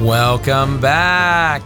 Welcome 0.00 0.78
back. 0.78 1.62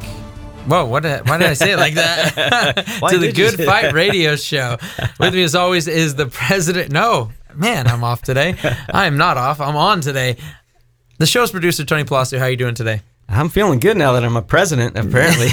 Whoa, 0.66 0.86
what 0.86 1.02
did, 1.02 1.28
why 1.28 1.38
did 1.38 1.48
I 1.48 1.54
say 1.54 1.72
it 1.72 1.76
like 1.78 1.94
that? 1.94 2.86
To 3.10 3.18
the 3.18 3.32
Good 3.32 3.56
Fight 3.56 3.82
that? 3.82 3.92
Radio 3.92 4.36
Show. 4.36 4.78
With 5.18 5.34
me, 5.34 5.42
as 5.42 5.54
always, 5.54 5.88
is 5.88 6.14
the 6.14 6.26
president. 6.26 6.92
No, 6.92 7.32
man, 7.54 7.86
I'm 7.88 8.04
off 8.04 8.22
today. 8.22 8.54
I 8.88 9.06
am 9.06 9.16
not 9.16 9.36
off. 9.36 9.60
I'm 9.60 9.76
on 9.76 10.00
today. 10.00 10.36
The 11.18 11.26
show's 11.26 11.50
producer, 11.50 11.84
Tony 11.84 12.04
Palacio. 12.04 12.38
How 12.38 12.46
are 12.46 12.50
you 12.50 12.56
doing 12.56 12.74
today? 12.74 13.02
I'm 13.30 13.48
feeling 13.48 13.78
good 13.78 13.96
now 13.96 14.12
that 14.12 14.24
I'm 14.24 14.36
a 14.36 14.42
president, 14.42 14.98
apparently. 14.98 15.48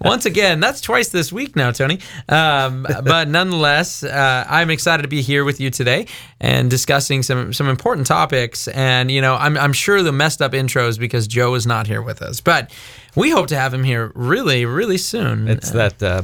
Once 0.00 0.26
again, 0.26 0.58
that's 0.58 0.80
twice 0.80 1.08
this 1.08 1.32
week 1.32 1.54
now, 1.54 1.70
Tony. 1.70 2.00
Um, 2.28 2.82
but 3.04 3.28
nonetheless, 3.28 4.02
uh, 4.02 4.44
I'm 4.48 4.68
excited 4.70 5.02
to 5.02 5.08
be 5.08 5.22
here 5.22 5.44
with 5.44 5.60
you 5.60 5.70
today 5.70 6.06
and 6.40 6.68
discussing 6.68 7.22
some 7.22 7.52
some 7.52 7.68
important 7.68 8.08
topics. 8.08 8.66
And 8.68 9.10
you 9.10 9.20
know, 9.20 9.36
I'm 9.36 9.56
I'm 9.56 9.72
sure 9.72 10.02
the 10.02 10.12
messed 10.12 10.42
up 10.42 10.52
intros 10.52 10.98
because 10.98 11.28
Joe 11.28 11.54
is 11.54 11.66
not 11.66 11.86
here 11.86 12.02
with 12.02 12.20
us, 12.22 12.40
but 12.40 12.72
we 13.14 13.30
hope 13.30 13.46
to 13.48 13.56
have 13.56 13.72
him 13.72 13.84
here 13.84 14.10
really, 14.14 14.64
really 14.64 14.98
soon. 14.98 15.46
it's 15.48 15.70
that 15.70 16.02
uh, 16.02 16.22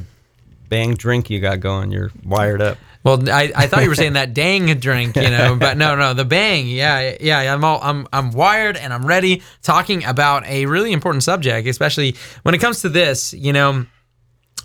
bang 0.69 0.95
drink 0.95 1.31
you 1.31 1.39
got 1.41 1.61
going. 1.61 1.93
You're 1.93 2.11
wired 2.25 2.61
up. 2.61 2.79
Well, 3.05 3.29
I, 3.31 3.53
I 3.55 3.67
thought 3.67 3.83
you 3.83 3.89
were 3.89 3.95
saying 3.95 4.13
that 4.15 4.35
dang 4.35 4.67
drink, 4.79 5.17
you 5.17 5.31
know, 5.31 5.57
but 5.57 5.77
no, 5.77 5.95
no, 5.97 6.15
the 6.15 6.25
bang. 6.25 6.67
Yeah, 6.67 7.17
yeah, 7.21 7.53
I'm 7.53 7.65
all 7.65 7.81
I'm 7.83 8.07
I'm 8.13 8.33
wired 8.33 8.77
and 8.77 8.93
I'm 8.93 9.07
ready 9.07 9.43
talking 9.63 10.05
about 10.05 10.45
a 10.47 10.67
really 10.67 10.93
important 10.93 11.23
subject, 11.23 11.67
especially 11.69 12.17
when 12.43 12.55
it 12.55 12.59
comes 12.59 12.83
to 12.83 12.89
this, 12.89 13.33
you 13.33 13.53
know, 13.53 13.87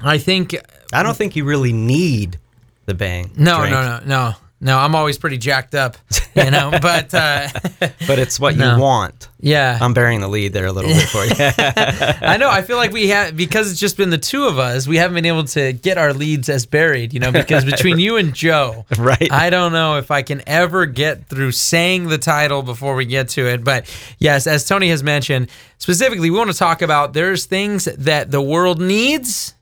I 0.02 0.18
think 0.18 0.56
I 0.92 1.04
don't 1.04 1.16
think 1.16 1.36
you 1.36 1.46
really 1.46 1.74
need 1.74 2.40
the 2.86 2.94
bang. 2.94 3.32
no, 3.38 3.60
drink, 3.60 3.72
no, 3.72 4.00
no, 4.00 4.06
no. 4.06 4.34
No, 4.64 4.78
I'm 4.80 4.96
always 4.96 5.18
pretty 5.18 5.38
jacked 5.38 5.76
up, 5.76 5.98
you 6.36 6.50
know, 6.50 6.72
but 6.82 7.14
uh 7.14 7.48
But 8.08 8.18
it's 8.20 8.40
what 8.40 8.56
No. 8.58 8.76
you 8.76 8.82
want. 8.82 9.30
yeah. 9.40 9.78
I'm 9.82 9.94
burying 9.94 10.22
the 10.22 10.28
lead 10.28 10.54
there 10.54 10.66
a 10.66 10.72
little 10.72 10.90
bit 10.92 11.08
for 11.10 11.24
you. 11.26 11.34
I 11.38 12.38
know. 12.38 12.50
I 12.50 12.62
feel 12.62 12.78
like 12.78 12.92
we 12.94 13.10
have 13.10 13.36
because 13.36 13.70
it's 13.72 13.80
just 13.80 13.98
been 13.98 14.10
the 14.10 14.18
two 14.18 14.46
of 14.46 14.58
us. 14.60 14.88
We 14.88 14.98
haven't 14.98 15.16
been 15.16 15.26
able 15.26 15.44
to 15.46 15.74
get 15.74 15.98
our 15.98 16.14
leads 16.14 16.48
as 16.50 16.66
buried, 16.66 17.14
you 17.14 17.20
know, 17.20 17.32
because 17.32 17.66
between 17.66 18.00
you 18.00 18.16
and 18.18 18.34
Joe, 18.34 18.86
Right. 18.98 19.32
I 19.32 19.50
don't 19.50 19.74
know 19.74 19.98
if 19.98 20.12
I 20.12 20.22
can 20.22 20.42
ever 20.48 20.86
get 20.86 21.28
through 21.28 21.52
saying 21.52 22.08
the 22.08 22.18
title 22.18 22.64
before 22.64 22.96
we 22.96 23.06
get 23.06 23.30
to 23.30 23.46
it. 23.48 23.64
But 23.64 23.86
yes, 24.18 24.48
as 24.48 24.66
Tony 24.68 24.90
has 24.90 25.04
mentioned, 25.04 25.50
specifically, 25.78 26.30
we 26.30 26.38
want 26.38 26.52
to 26.52 26.58
talk 26.58 26.82
about 26.82 27.14
there's 27.14 27.46
things 27.46 27.86
that 27.86 28.32
the 28.32 28.42
world 28.42 28.80
needs 28.82 29.56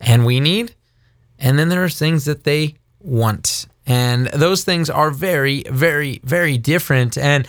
and 0.00 0.26
we 0.26 0.38
need, 0.40 0.74
and 1.38 1.58
then 1.58 1.68
there 1.68 1.82
are 1.84 1.88
things 1.88 2.24
that 2.26 2.44
they 2.44 2.74
want, 3.00 3.66
and 3.86 4.26
those 4.28 4.64
things 4.64 4.88
are 4.90 5.10
very, 5.10 5.62
very, 5.64 6.20
very 6.24 6.58
different. 6.58 7.18
And 7.18 7.46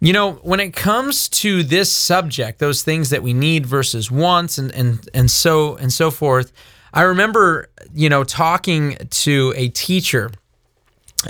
you 0.00 0.12
know, 0.12 0.32
when 0.42 0.60
it 0.60 0.74
comes 0.74 1.28
to 1.30 1.62
this 1.62 1.90
subject, 1.90 2.58
those 2.58 2.82
things 2.82 3.08
that 3.10 3.22
we 3.22 3.32
need 3.32 3.64
versus 3.64 4.10
wants 4.10 4.58
and 4.58 4.70
and 4.72 5.08
and 5.14 5.30
so 5.30 5.76
and 5.76 5.92
so 5.92 6.10
forth, 6.10 6.52
I 6.92 7.02
remember, 7.02 7.68
you 7.94 8.08
know, 8.08 8.22
talking 8.22 8.96
to 9.10 9.54
a 9.56 9.68
teacher 9.68 10.30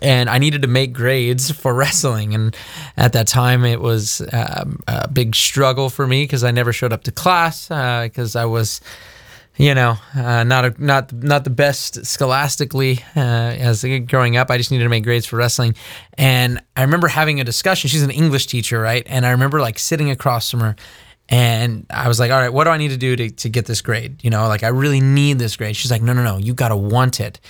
and 0.02 0.28
I 0.28 0.38
needed 0.38 0.62
to 0.62 0.68
make 0.68 0.92
grades 0.92 1.50
for 1.50 1.74
wrestling. 1.74 2.34
And 2.34 2.56
at 2.96 3.12
that 3.12 3.26
time, 3.26 3.64
it 3.64 3.80
was 3.80 4.22
um, 4.32 4.80
a 4.88 5.08
big 5.08 5.34
struggle 5.34 5.90
for 5.90 6.06
me 6.06 6.24
because 6.24 6.44
I 6.44 6.50
never 6.50 6.72
showed 6.72 6.92
up 6.92 7.04
to 7.04 7.12
class 7.12 7.68
because 7.68 8.36
I 8.36 8.44
was, 8.44 8.80
you 9.56 9.74
know, 9.74 9.96
uh, 10.16 10.44
not 10.44 10.64
a, 10.64 10.84
not 10.84 11.12
not 11.12 11.44
the 11.44 11.50
best 11.50 12.04
scholastically 12.04 13.04
uh, 13.16 13.20
as 13.20 13.84
growing 14.06 14.36
up. 14.36 14.50
I 14.50 14.56
just 14.56 14.70
needed 14.70 14.84
to 14.84 14.90
make 14.90 15.04
grades 15.04 15.26
for 15.26 15.36
wrestling, 15.36 15.76
and 16.18 16.60
I 16.76 16.82
remember 16.82 17.08
having 17.08 17.40
a 17.40 17.44
discussion. 17.44 17.88
She's 17.88 18.02
an 18.02 18.10
English 18.10 18.46
teacher, 18.46 18.80
right? 18.80 19.04
And 19.06 19.24
I 19.24 19.30
remember 19.30 19.60
like 19.60 19.78
sitting 19.78 20.10
across 20.10 20.50
from 20.50 20.60
her. 20.60 20.76
And 21.30 21.86
I 21.88 22.06
was 22.08 22.20
like, 22.20 22.30
all 22.30 22.38
right, 22.38 22.52
what 22.52 22.64
do 22.64 22.70
I 22.70 22.76
need 22.76 22.90
to 22.90 22.98
do 22.98 23.16
to, 23.16 23.30
to 23.30 23.48
get 23.48 23.64
this 23.64 23.80
grade? 23.80 24.22
You 24.22 24.28
know, 24.28 24.46
like 24.46 24.62
I 24.62 24.68
really 24.68 25.00
need 25.00 25.38
this 25.38 25.56
grade. 25.56 25.74
She's 25.74 25.90
like, 25.90 26.02
no, 26.02 26.12
no, 26.12 26.22
no, 26.22 26.36
you 26.36 26.52
got 26.52 26.68
to 26.68 26.76
want 26.76 27.18
it. 27.18 27.40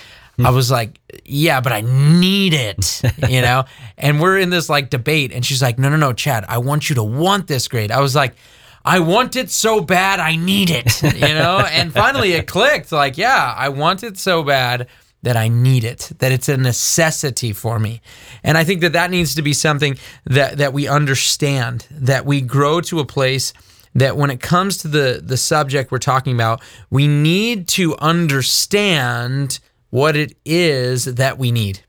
I 0.43 0.51
was 0.51 0.71
like, 0.71 1.01
yeah, 1.25 1.61
but 1.61 1.73
I 1.73 1.83
need 1.83 2.55
it, 2.55 3.03
you 3.29 3.41
know? 3.41 3.65
And 3.97 4.21
we're 4.21 4.39
in 4.39 4.51
this 4.51 4.69
like 4.69 4.91
debate. 4.91 5.33
And 5.33 5.45
she's 5.45 5.63
like, 5.63 5.79
no, 5.79 5.89
no, 5.89 5.97
no, 5.97 6.13
Chad, 6.13 6.45
I 6.49 6.59
want 6.59 6.89
you 6.89 6.97
to 6.97 7.05
want 7.05 7.47
this 7.47 7.69
grade. 7.69 7.93
I 7.93 8.01
was 8.01 8.15
like, 8.15 8.35
I 8.85 9.01
want 9.01 9.35
it 9.35 9.51
so 9.51 9.81
bad, 9.81 10.21
I 10.21 10.37
need 10.37 10.71
it, 10.71 11.03
you 11.03 11.35
know? 11.35 11.59
and 11.71 11.93
finally 11.93 12.33
it 12.33 12.47
clicked 12.47 12.93
like, 12.93 13.17
yeah, 13.17 13.55
I 13.57 13.71
want 13.71 14.03
it 14.03 14.19
so 14.19 14.43
bad 14.43 14.89
that 15.23 15.39
I 15.39 15.49
need 15.49 15.85
it, 15.85 16.13
that 16.19 16.33
it's 16.33 16.51
a 16.51 16.57
necessity 16.59 17.55
for 17.55 17.79
me. 17.79 18.03
And 18.43 18.59
I 18.59 18.65
think 18.65 18.83
that 18.83 18.93
that 18.93 19.11
needs 19.11 19.35
to 19.37 19.43
be 19.43 19.55
something 19.55 19.97
that, 20.27 20.59
that 20.59 20.75
we 20.75 20.87
understand, 20.87 21.87
that 21.91 22.27
we 22.27 22.43
grow 22.43 22.83
to 22.83 23.01
a 23.01 23.07
place 23.07 23.55
that 23.95 24.19
when 24.19 24.31
it 24.31 24.41
comes 24.41 24.77
to 24.79 24.89
the, 24.89 25.23
the 25.25 25.39
subject 25.39 25.91
we're 25.91 25.99
talking 25.99 26.35
about, 26.35 26.61
we 26.91 27.07
need 27.07 27.69
to 27.69 27.97
understand 27.99 29.61
what 29.89 30.15
it 30.15 30.37
is 30.45 31.05
that 31.07 31.39
we 31.39 31.53
need. 31.53 31.81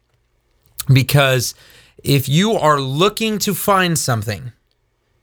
Because 0.91 1.55
if 2.03 2.29
you 2.29 2.53
are 2.53 2.79
looking 2.79 3.39
to 3.39 3.53
find 3.53 3.97
something, 3.97 4.51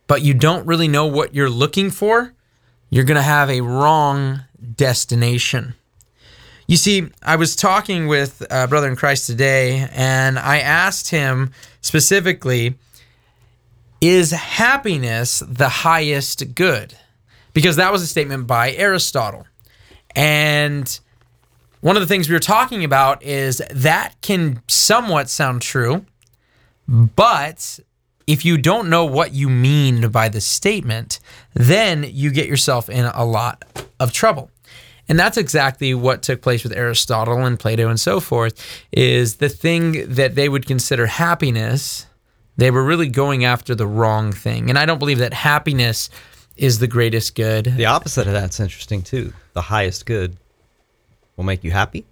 but 0.06 0.22
you 0.22 0.34
don't 0.34 0.66
really 0.66 0.88
know 0.88 1.06
what 1.06 1.34
you're 1.34 1.50
looking 1.50 1.90
for, 1.90 2.34
you're 2.90 3.04
going 3.04 3.16
to 3.16 3.22
have 3.22 3.48
a 3.50 3.60
wrong 3.60 4.42
destination. 4.76 5.74
You 6.66 6.76
see, 6.76 7.08
I 7.22 7.36
was 7.36 7.56
talking 7.56 8.06
with 8.06 8.46
brother 8.48 8.88
in 8.88 8.96
Christ 8.96 9.26
today, 9.26 9.88
and 9.92 10.38
I 10.38 10.58
asked 10.58 11.10
him 11.10 11.52
specifically, 11.80 12.76
is 14.00 14.30
happiness 14.30 15.42
the 15.46 15.68
highest 15.68 16.54
good? 16.54 16.94
Because 17.52 17.76
that 17.76 17.92
was 17.92 18.02
a 18.02 18.06
statement 18.06 18.46
by 18.46 18.72
Aristotle. 18.72 19.46
And 20.16 20.98
one 21.80 21.96
of 21.96 22.00
the 22.00 22.06
things 22.06 22.28
we 22.28 22.34
were 22.34 22.40
talking 22.40 22.84
about 22.84 23.22
is 23.22 23.62
that 23.70 24.14
can 24.22 24.62
somewhat 24.68 25.28
sound 25.28 25.62
true, 25.62 26.06
but 26.88 27.80
if 28.26 28.44
you 28.44 28.58
don't 28.58 28.88
know 28.88 29.04
what 29.04 29.32
you 29.32 29.48
mean 29.48 30.08
by 30.08 30.28
the 30.28 30.40
statement, 30.40 31.20
then 31.54 32.04
you 32.08 32.30
get 32.30 32.46
yourself 32.46 32.88
in 32.88 33.04
a 33.04 33.24
lot 33.24 33.64
of 33.98 34.12
trouble. 34.12 34.50
And 35.08 35.18
that's 35.18 35.36
exactly 35.36 35.94
what 35.94 36.22
took 36.22 36.42
place 36.42 36.62
with 36.62 36.72
Aristotle 36.72 37.44
and 37.44 37.58
Plato 37.58 37.88
and 37.88 37.98
so 37.98 38.20
forth 38.20 38.64
is 38.92 39.36
the 39.36 39.48
thing 39.48 40.14
that 40.14 40.36
they 40.36 40.48
would 40.48 40.66
consider 40.66 41.06
happiness, 41.06 42.06
they 42.56 42.70
were 42.70 42.84
really 42.84 43.08
going 43.08 43.44
after 43.44 43.74
the 43.74 43.86
wrong 43.86 44.32
thing. 44.32 44.70
And 44.70 44.78
I 44.78 44.86
don't 44.86 44.98
believe 44.98 45.18
that 45.18 45.34
happiness 45.34 46.08
is 46.56 46.78
the 46.78 46.86
greatest 46.86 47.34
good. 47.34 47.64
the 47.64 47.86
opposite 47.86 48.26
of 48.26 48.32
that's 48.32 48.60
interesting 48.60 49.02
too. 49.02 49.32
The 49.54 49.62
highest 49.62 50.06
good 50.06 50.36
will 51.36 51.44
make 51.44 51.64
you 51.64 51.70
happy. 51.70 52.04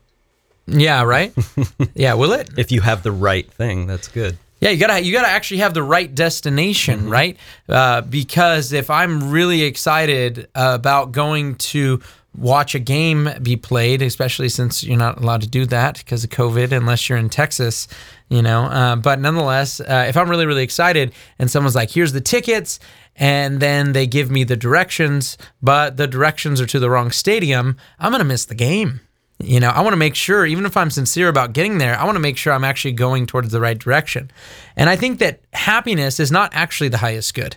Yeah, 0.66 1.02
right? 1.02 1.32
yeah, 1.94 2.14
will 2.14 2.32
it? 2.32 2.50
If 2.56 2.72
you 2.72 2.80
have 2.80 3.02
the 3.02 3.12
right 3.12 3.50
thing, 3.50 3.86
that's 3.86 4.08
good. 4.08 4.38
Yeah, 4.60 4.70
you 4.70 4.78
gotta 4.78 5.02
you 5.02 5.12
gotta 5.12 5.28
actually 5.28 5.58
have 5.58 5.72
the 5.72 5.82
right 5.82 6.14
destination, 6.14 7.08
right? 7.08 7.38
Uh, 7.68 8.02
because 8.02 8.72
if 8.72 8.90
I'm 8.90 9.30
really 9.30 9.62
excited 9.62 10.48
about 10.54 11.12
going 11.12 11.54
to 11.56 12.00
watch 12.36 12.74
a 12.74 12.78
game 12.78 13.28
be 13.42 13.56
played, 13.56 14.02
especially 14.02 14.48
since 14.48 14.84
you're 14.84 14.98
not 14.98 15.18
allowed 15.18 15.40
to 15.40 15.48
do 15.48 15.66
that 15.66 15.98
because 15.98 16.24
of 16.24 16.30
COVID, 16.30 16.72
unless 16.72 17.08
you're 17.08 17.18
in 17.18 17.28
Texas, 17.30 17.88
you 18.28 18.42
know. 18.42 18.64
Uh, 18.64 18.96
but 18.96 19.18
nonetheless, 19.18 19.80
uh, 19.80 20.04
if 20.08 20.16
I'm 20.16 20.28
really 20.28 20.46
really 20.46 20.62
excited 20.62 21.12
and 21.38 21.50
someone's 21.50 21.74
like, 21.74 21.90
"Here's 21.90 22.12
the 22.12 22.20
tickets," 22.20 22.78
and 23.16 23.60
then 23.60 23.92
they 23.92 24.06
give 24.06 24.30
me 24.30 24.44
the 24.44 24.56
directions, 24.56 25.38
but 25.62 25.96
the 25.96 26.06
directions 26.06 26.60
are 26.60 26.66
to 26.66 26.78
the 26.78 26.90
wrong 26.90 27.10
stadium, 27.10 27.78
I'm 27.98 28.12
gonna 28.12 28.24
miss 28.24 28.44
the 28.44 28.54
game. 28.54 29.00
You 29.42 29.60
know, 29.60 29.70
I 29.70 29.80
want 29.80 29.92
to 29.92 29.98
make 29.98 30.14
sure, 30.14 30.44
even 30.44 30.66
if 30.66 30.76
I'm 30.76 30.90
sincere 30.90 31.28
about 31.28 31.52
getting 31.52 31.78
there, 31.78 31.98
I 31.98 32.04
want 32.04 32.16
to 32.16 32.20
make 32.20 32.36
sure 32.36 32.52
I'm 32.52 32.64
actually 32.64 32.92
going 32.92 33.26
towards 33.26 33.50
the 33.50 33.60
right 33.60 33.78
direction. 33.78 34.30
And 34.76 34.90
I 34.90 34.96
think 34.96 35.18
that 35.18 35.40
happiness 35.52 36.20
is 36.20 36.30
not 36.30 36.50
actually 36.54 36.88
the 36.88 36.98
highest 36.98 37.34
good. 37.34 37.56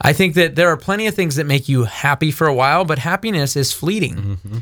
I 0.00 0.12
think 0.12 0.34
that 0.34 0.54
there 0.54 0.68
are 0.68 0.76
plenty 0.76 1.06
of 1.06 1.14
things 1.14 1.36
that 1.36 1.46
make 1.46 1.68
you 1.68 1.84
happy 1.84 2.30
for 2.30 2.46
a 2.46 2.54
while, 2.54 2.84
but 2.84 3.00
happiness 3.00 3.56
is 3.56 3.72
fleeting. 3.72 4.14
Mm-hmm. 4.14 4.58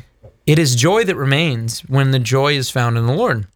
It 0.47 0.57
is 0.57 0.75
joy 0.75 1.03
that 1.03 1.15
remains 1.15 1.81
when 1.81 2.11
the 2.11 2.19
joy 2.19 2.53
is 2.53 2.69
found 2.69 2.97
in 2.97 3.05
the 3.05 3.13
Lord. 3.13 3.47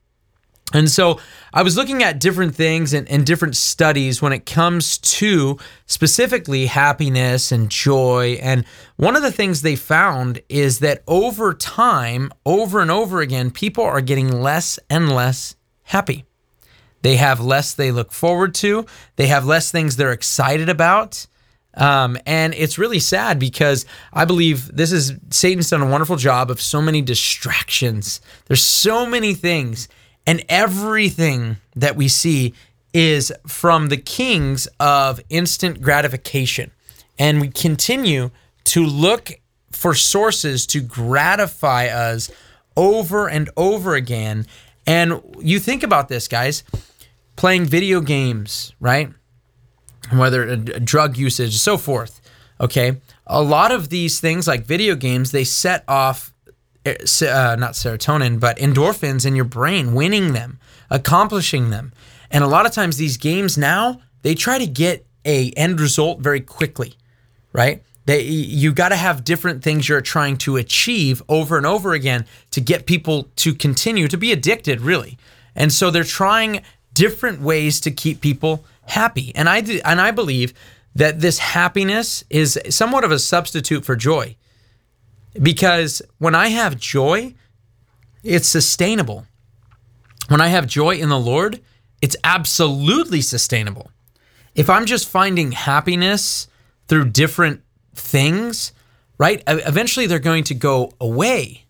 And 0.74 0.90
so 0.90 1.20
I 1.54 1.64
was 1.64 1.76
looking 1.76 2.02
at 2.02 2.20
different 2.20 2.56
things 2.56 2.94
and, 2.94 3.10
and, 3.10 3.26
different 3.26 3.56
studies 3.56 4.22
when 4.22 4.32
it 4.32 4.46
comes 4.46 4.98
to 4.98 5.58
specifically 5.86 6.68
happiness 6.68 7.52
and 7.52 7.70
joy. 7.70 8.40
And 8.42 8.66
one 8.96 9.16
of 9.16 9.22
the 9.22 9.32
things 9.32 9.62
they 9.62 9.76
found 9.76 10.42
is 10.48 10.80
that 10.80 11.04
over 11.08 11.54
time, 11.54 12.32
over 12.46 12.80
and 12.80 12.90
over 12.90 13.20
again, 13.20 13.52
people 13.52 13.84
are 13.84 14.02
getting 14.02 14.42
less 14.42 14.80
and 14.90 15.14
less 15.14 15.56
happy. 15.84 16.26
They 17.02 17.18
have 17.18 17.40
less 17.40 17.74
they 17.74 17.92
look 17.92 18.12
forward 18.12 18.54
to, 18.56 18.86
they 19.16 19.28
have 19.28 19.46
less 19.46 19.72
things 19.72 19.96
they're 19.96 20.12
excited 20.12 20.70
about. 20.70 21.26
Um, 21.74 22.18
and 22.26 22.54
it's 22.54 22.78
really 22.78 23.00
sad 23.00 23.40
because 23.40 23.86
I 24.12 24.26
believe 24.26 24.76
this 24.76 24.92
is 24.92 25.14
Satan's 25.30 25.70
done 25.70 25.82
a 25.82 25.90
wonderful 25.90 26.18
job 26.18 26.52
of 26.52 26.62
so 26.62 26.82
many 26.82 27.02
distractions. 27.02 28.20
There's 28.46 28.64
so 28.64 29.06
many 29.06 29.34
things 29.34 29.88
and 30.26 30.44
everything 30.50 31.58
that 31.76 31.96
we 31.96 32.08
see 32.08 32.54
is 32.94 33.32
from 33.48 33.88
the 33.88 33.98
kings 33.98 34.68
of 34.80 35.22
instant 35.30 35.82
gratification. 35.82 36.72
And 37.18 37.40
we 37.40 37.50
continue 37.50 38.32
to 38.66 38.86
look 38.86 39.32
for 39.72 39.94
sources 39.94 40.66
to 40.68 40.82
gratify 40.82 41.88
us 41.88 42.30
over 42.76 43.28
and 43.28 43.50
over 43.56 43.96
again. 43.96 44.46
And 44.86 45.22
you 45.40 45.60
think 45.60 45.84
about 45.84 46.10
this, 46.10 46.28
guys 46.28 46.64
playing 47.36 47.66
video 47.66 48.02
games, 48.02 48.74
right? 48.80 49.10
Whether 50.14 50.48
uh, 50.48 50.56
drug 50.56 51.18
usage, 51.18 51.58
so 51.58 51.78
forth. 51.78 52.22
Okay. 52.60 52.98
A 53.26 53.42
lot 53.42 53.72
of 53.72 53.90
these 53.90 54.20
things, 54.20 54.48
like 54.48 54.66
video 54.66 54.96
games, 54.96 55.32
they 55.32 55.44
set 55.44 55.84
off 55.88 56.31
uh, 56.86 57.56
not 57.60 57.74
serotonin, 57.74 58.40
but 58.40 58.58
endorphins 58.58 59.26
in 59.26 59.36
your 59.36 59.46
brain, 59.46 59.94
winning 59.94 60.34
them, 60.34 60.60
accomplishing 60.90 61.70
them. 61.70 61.94
And 62.30 62.44
a 62.44 62.48
lot 62.48 62.66
of 62.66 62.72
times 62.72 62.98
these 62.98 63.18
games 63.18 63.58
now, 63.58 64.02
they 64.22 64.36
try 64.36 64.58
to 64.58 64.68
get 64.68 65.06
a 65.26 65.52
end 65.52 65.80
result 65.80 66.20
very 66.20 66.42
quickly, 66.42 66.96
right? 67.54 67.84
They, 68.06 68.24
you 68.24 68.74
got 68.74 68.90
to 68.90 68.96
have 68.96 69.24
different 69.24 69.64
things 69.64 69.88
you're 69.88 70.02
trying 70.02 70.38
to 70.38 70.58
achieve 70.58 71.22
over 71.30 71.58
and 71.58 71.66
over 71.66 71.94
again 71.94 72.26
to 72.52 72.62
get 72.62 72.86
people 72.86 73.30
to 73.38 73.54
continue 73.54 74.08
to 74.08 74.18
be 74.18 74.32
addicted, 74.32 74.82
really. 74.82 75.18
And 75.56 75.72
so 75.72 75.92
they're 75.92 76.04
trying 76.04 76.64
different 76.94 77.42
ways 77.42 77.80
to 77.82 77.92
keep 77.92 78.22
people 78.22 78.66
happy. 78.88 79.32
And 79.36 79.48
I 79.48 79.60
and 79.86 80.02
I 80.02 80.12
believe 80.12 80.54
that 80.96 81.22
this 81.22 81.38
happiness 81.38 82.24
is 82.30 82.60
somewhat 82.70 83.04
of 83.04 83.12
a 83.12 83.20
substitute 83.20 83.86
for 83.86 83.96
joy. 83.96 84.36
Because 85.40 86.02
when 86.18 86.36
I 86.36 86.50
have 86.50 86.78
joy, 86.78 87.34
it's 88.24 88.48
sustainable. 88.48 89.26
When 90.28 90.42
I 90.42 90.48
have 90.48 90.68
joy 90.68 90.96
in 90.96 91.10
the 91.10 91.20
Lord, 91.20 91.62
it's 92.02 92.16
absolutely 92.24 93.22
sustainable. 93.22 93.92
If 94.56 94.70
I'm 94.70 94.86
just 94.86 95.08
finding 95.08 95.52
happiness 95.52 96.48
through 96.88 97.10
different 97.10 97.62
things, 97.96 98.74
right? 99.18 99.42
Eventually 99.48 100.08
they're 100.08 100.20
going 100.20 100.44
to 100.46 100.54
go 100.54 100.92
away. 101.00 101.66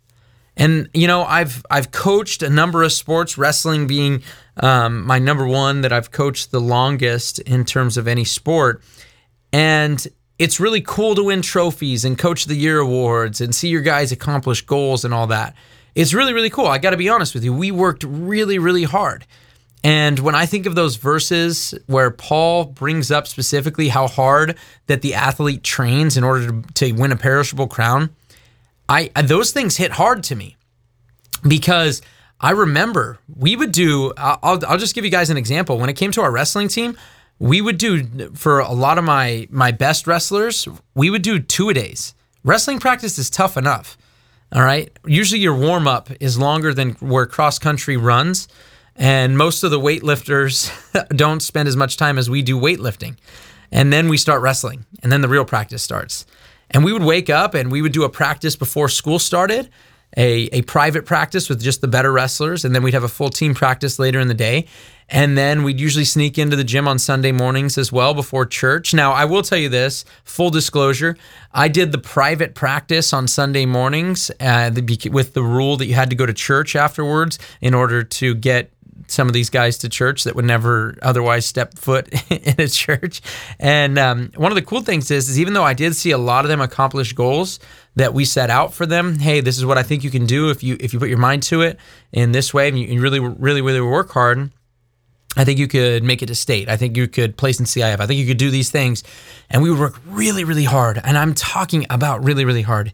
And 0.58 0.90
you 0.94 1.08
know, 1.08 1.24
I've 1.24 1.66
I've 1.70 1.92
coached 1.92 2.44
a 2.44 2.50
number 2.50 2.84
of 2.84 2.92
sports, 2.92 3.38
wrestling 3.38 3.88
being 3.88 4.22
um, 4.58 5.06
my 5.06 5.18
number 5.18 5.48
one 5.48 5.82
that 5.82 5.94
I've 5.94 6.12
coached 6.12 6.52
the 6.52 6.60
longest 6.60 7.40
in 7.40 7.66
terms 7.66 7.98
of 7.98 8.08
any 8.08 8.26
sport. 8.26 8.84
And 9.54 10.06
it's 10.42 10.60
really 10.60 10.82
cool 10.82 11.14
to 11.14 11.26
win 11.26 11.44
trophies 11.44 12.04
and 12.04 12.18
coach 12.18 12.46
of 12.46 12.50
the 12.50 12.58
year 12.58 12.80
awards 12.80 13.42
and 13.42 13.54
see 13.54 13.68
your 13.68 13.82
guys 13.82 14.12
accomplish 14.12 14.64
goals 14.64 15.06
and 15.06 15.14
all 15.14 15.28
that. 15.28 15.56
It's 15.94 16.16
really, 16.16 16.34
really 16.34 16.50
cool. 16.50 16.66
I 16.66 16.80
got 16.80 16.90
to 16.90 16.98
be 16.98 17.10
honest 17.10 17.36
with 17.36 17.44
you. 17.44 17.54
We 17.54 17.70
worked 17.70 18.04
really, 18.04 18.58
really 18.58 18.82
hard. 18.82 19.28
And 19.84 20.18
when 20.18 20.34
I 20.34 20.48
think 20.48 20.66
of 20.66 20.74
those 20.74 20.96
verses 20.96 21.76
where 21.86 22.10
Paul 22.10 22.66
brings 22.66 23.12
up 23.12 23.28
specifically 23.28 23.90
how 23.90 24.08
hard 24.08 24.58
that 24.88 25.04
the 25.04 25.14
athlete 25.14 25.62
trains 25.62 26.18
in 26.18 26.24
order 26.24 26.48
to, 26.48 26.74
to 26.74 26.92
win 26.94 27.12
a 27.12 27.16
perishable 27.16 27.68
crown, 27.68 28.10
I 28.90 29.12
those 29.22 29.52
things 29.52 29.78
hit 29.78 29.92
hard 29.92 30.24
to 30.24 30.36
me 30.36 30.58
because 31.48 32.02
I 32.40 32.52
remember 32.52 33.20
we 33.38 33.56
would 33.56 33.72
do. 33.72 34.12
I'll, 34.18 34.60
I'll 34.68 34.80
just 34.80 34.96
give 34.96 35.06
you 35.06 35.12
guys 35.12 35.30
an 35.30 35.38
example. 35.38 35.78
When 35.78 35.90
it 35.90 35.98
came 35.98 36.12
to 36.14 36.22
our 36.22 36.32
wrestling 36.32 36.68
team, 36.68 36.98
we 37.42 37.60
would 37.60 37.80
do 37.80 38.30
for 38.36 38.60
a 38.60 38.72
lot 38.72 39.00
of 39.00 39.04
my 39.04 39.48
my 39.50 39.72
best 39.72 40.06
wrestlers, 40.06 40.68
we 40.94 41.10
would 41.10 41.24
do 41.24 41.40
two 41.40 41.70
a 41.70 41.74
days. 41.74 42.14
Wrestling 42.44 42.80
practice 42.80 43.18
is 43.18 43.32
tough 43.32 43.58
enough. 43.58 43.98
All 44.54 44.62
right. 44.62 44.92
Usually 45.08 45.40
your 45.40 45.56
warm 45.56 45.88
up 45.88 46.10
is 46.20 46.38
longer 46.38 46.72
than 46.72 46.92
where 47.00 47.26
cross 47.26 47.58
country 47.58 47.98
runs. 47.98 48.48
And 48.96 49.40
most 49.40 49.64
of 49.64 49.72
the 49.72 49.80
weightlifters 49.80 50.70
don't 51.16 51.40
spend 51.40 51.68
as 51.68 51.76
much 51.76 51.98
time 51.98 52.20
as 52.20 52.30
we 52.30 52.44
do 52.44 52.60
weightlifting. 52.60 53.18
And 53.72 53.92
then 53.92 54.08
we 54.08 54.18
start 54.18 54.42
wrestling, 54.42 54.86
and 55.02 55.12
then 55.12 55.22
the 55.22 55.30
real 55.30 55.46
practice 55.46 55.82
starts. 55.82 56.26
And 56.70 56.84
we 56.84 56.94
would 56.94 57.04
wake 57.04 57.30
up 57.30 57.56
and 57.56 57.72
we 57.72 57.82
would 57.82 57.94
do 57.94 58.04
a 58.04 58.10
practice 58.10 58.56
before 58.56 58.88
school 58.90 59.18
started, 59.18 59.70
a, 60.16 60.50
a 60.52 60.62
private 60.64 61.06
practice 61.06 61.50
with 61.50 61.62
just 61.62 61.82
the 61.82 61.88
better 61.88 62.12
wrestlers. 62.12 62.66
And 62.66 62.76
then 62.76 62.84
we'd 62.84 62.94
have 62.94 63.04
a 63.04 63.10
full 63.10 63.30
team 63.30 63.56
practice 63.56 63.98
later 63.98 64.20
in 64.20 64.28
the 64.28 64.36
day. 64.36 64.68
And 65.12 65.38
then 65.38 65.64
we'd 65.64 65.80
usually 65.80 66.06
sneak 66.06 66.38
into 66.38 66.56
the 66.56 66.64
gym 66.64 66.88
on 66.88 66.98
Sunday 66.98 67.34
mornings 67.34 67.78
as 67.78 67.92
well 67.92 68.14
before 68.14 68.46
church. 68.46 68.94
Now, 68.94 69.12
I 69.12 69.26
will 69.26 69.44
tell 69.44 69.58
you 69.58 69.70
this 69.70 70.06
full 70.24 70.50
disclosure 70.50 71.18
I 71.54 71.68
did 71.68 71.92
the 71.92 71.98
private 71.98 72.56
practice 72.56 73.12
on 73.12 73.28
Sunday 73.28 73.66
mornings 73.66 74.32
uh, 74.40 74.72
with 75.12 75.34
the 75.34 75.44
rule 75.44 75.76
that 75.78 75.86
you 75.86 75.96
had 75.96 76.10
to 76.10 76.16
go 76.16 76.26
to 76.26 76.34
church 76.34 76.78
afterwards 76.78 77.38
in 77.60 77.74
order 77.74 78.04
to 78.04 78.34
get 78.34 78.72
some 79.08 79.28
of 79.28 79.34
these 79.34 79.50
guys 79.50 79.78
to 79.80 79.90
church 79.90 80.24
that 80.24 80.36
would 80.36 80.46
never 80.46 80.98
otherwise 81.02 81.46
step 81.46 81.78
foot 81.78 82.08
in 82.32 82.56
a 82.58 82.68
church. 82.68 83.22
And 83.60 84.00
um, 84.00 84.32
one 84.36 84.52
of 84.52 84.56
the 84.56 84.62
cool 84.62 84.82
things 84.82 85.12
is, 85.12 85.28
is 85.28 85.40
even 85.40 85.54
though 85.54 85.64
I 85.64 85.74
did 85.74 85.96
see 85.96 86.12
a 86.12 86.18
lot 86.18 86.46
of 86.46 86.50
them 86.50 86.62
accomplish 86.62 87.12
goals 87.12 87.60
that 87.96 88.14
we 88.14 88.24
set 88.24 88.50
out 88.50 88.74
for 88.74 88.86
them, 88.86 89.20
hey, 89.20 89.42
this 89.42 89.58
is 89.58 89.66
what 89.66 89.78
I 89.78 89.84
think 89.84 90.06
you 90.06 90.10
can 90.10 90.26
do 90.26 90.50
if 90.50 90.64
you 90.64 90.78
if 90.80 90.94
you 90.94 91.00
put 91.00 91.10
your 91.10 91.18
mind 91.18 91.44
to 91.44 91.62
it 91.62 91.78
in 92.14 92.32
this 92.32 92.54
way 92.54 92.70
and 92.70 92.80
you 92.80 93.02
really 93.02 93.20
really 93.20 93.62
really 93.62 93.82
work 93.82 94.12
hard. 94.12 94.52
I 95.38 95.46
think 95.46 95.60
you 95.60 95.68
could 95.68 96.04
make 96.04 96.22
it 96.22 96.28
to 96.28 96.36
state. 96.36 96.68
I 96.68 96.76
think 96.76 96.98
you 96.98 97.08
could 97.08 97.38
place 97.38 97.60
in 97.60 97.66
CIF. 97.66 98.00
I 98.00 98.06
think 98.06 98.20
you 98.20 98.28
could 98.28 98.38
do 98.38 98.52
these 98.52 98.70
things. 98.70 99.04
And 99.50 99.62
we 99.62 99.70
would 99.70 99.80
work 99.80 100.00
really, 100.06 100.44
really 100.44 100.66
hard. 100.66 101.00
And 101.04 101.18
I'm 101.18 101.34
talking 101.34 101.86
about 101.90 102.24
really, 102.24 102.44
really 102.44 102.62
hard. 102.62 102.94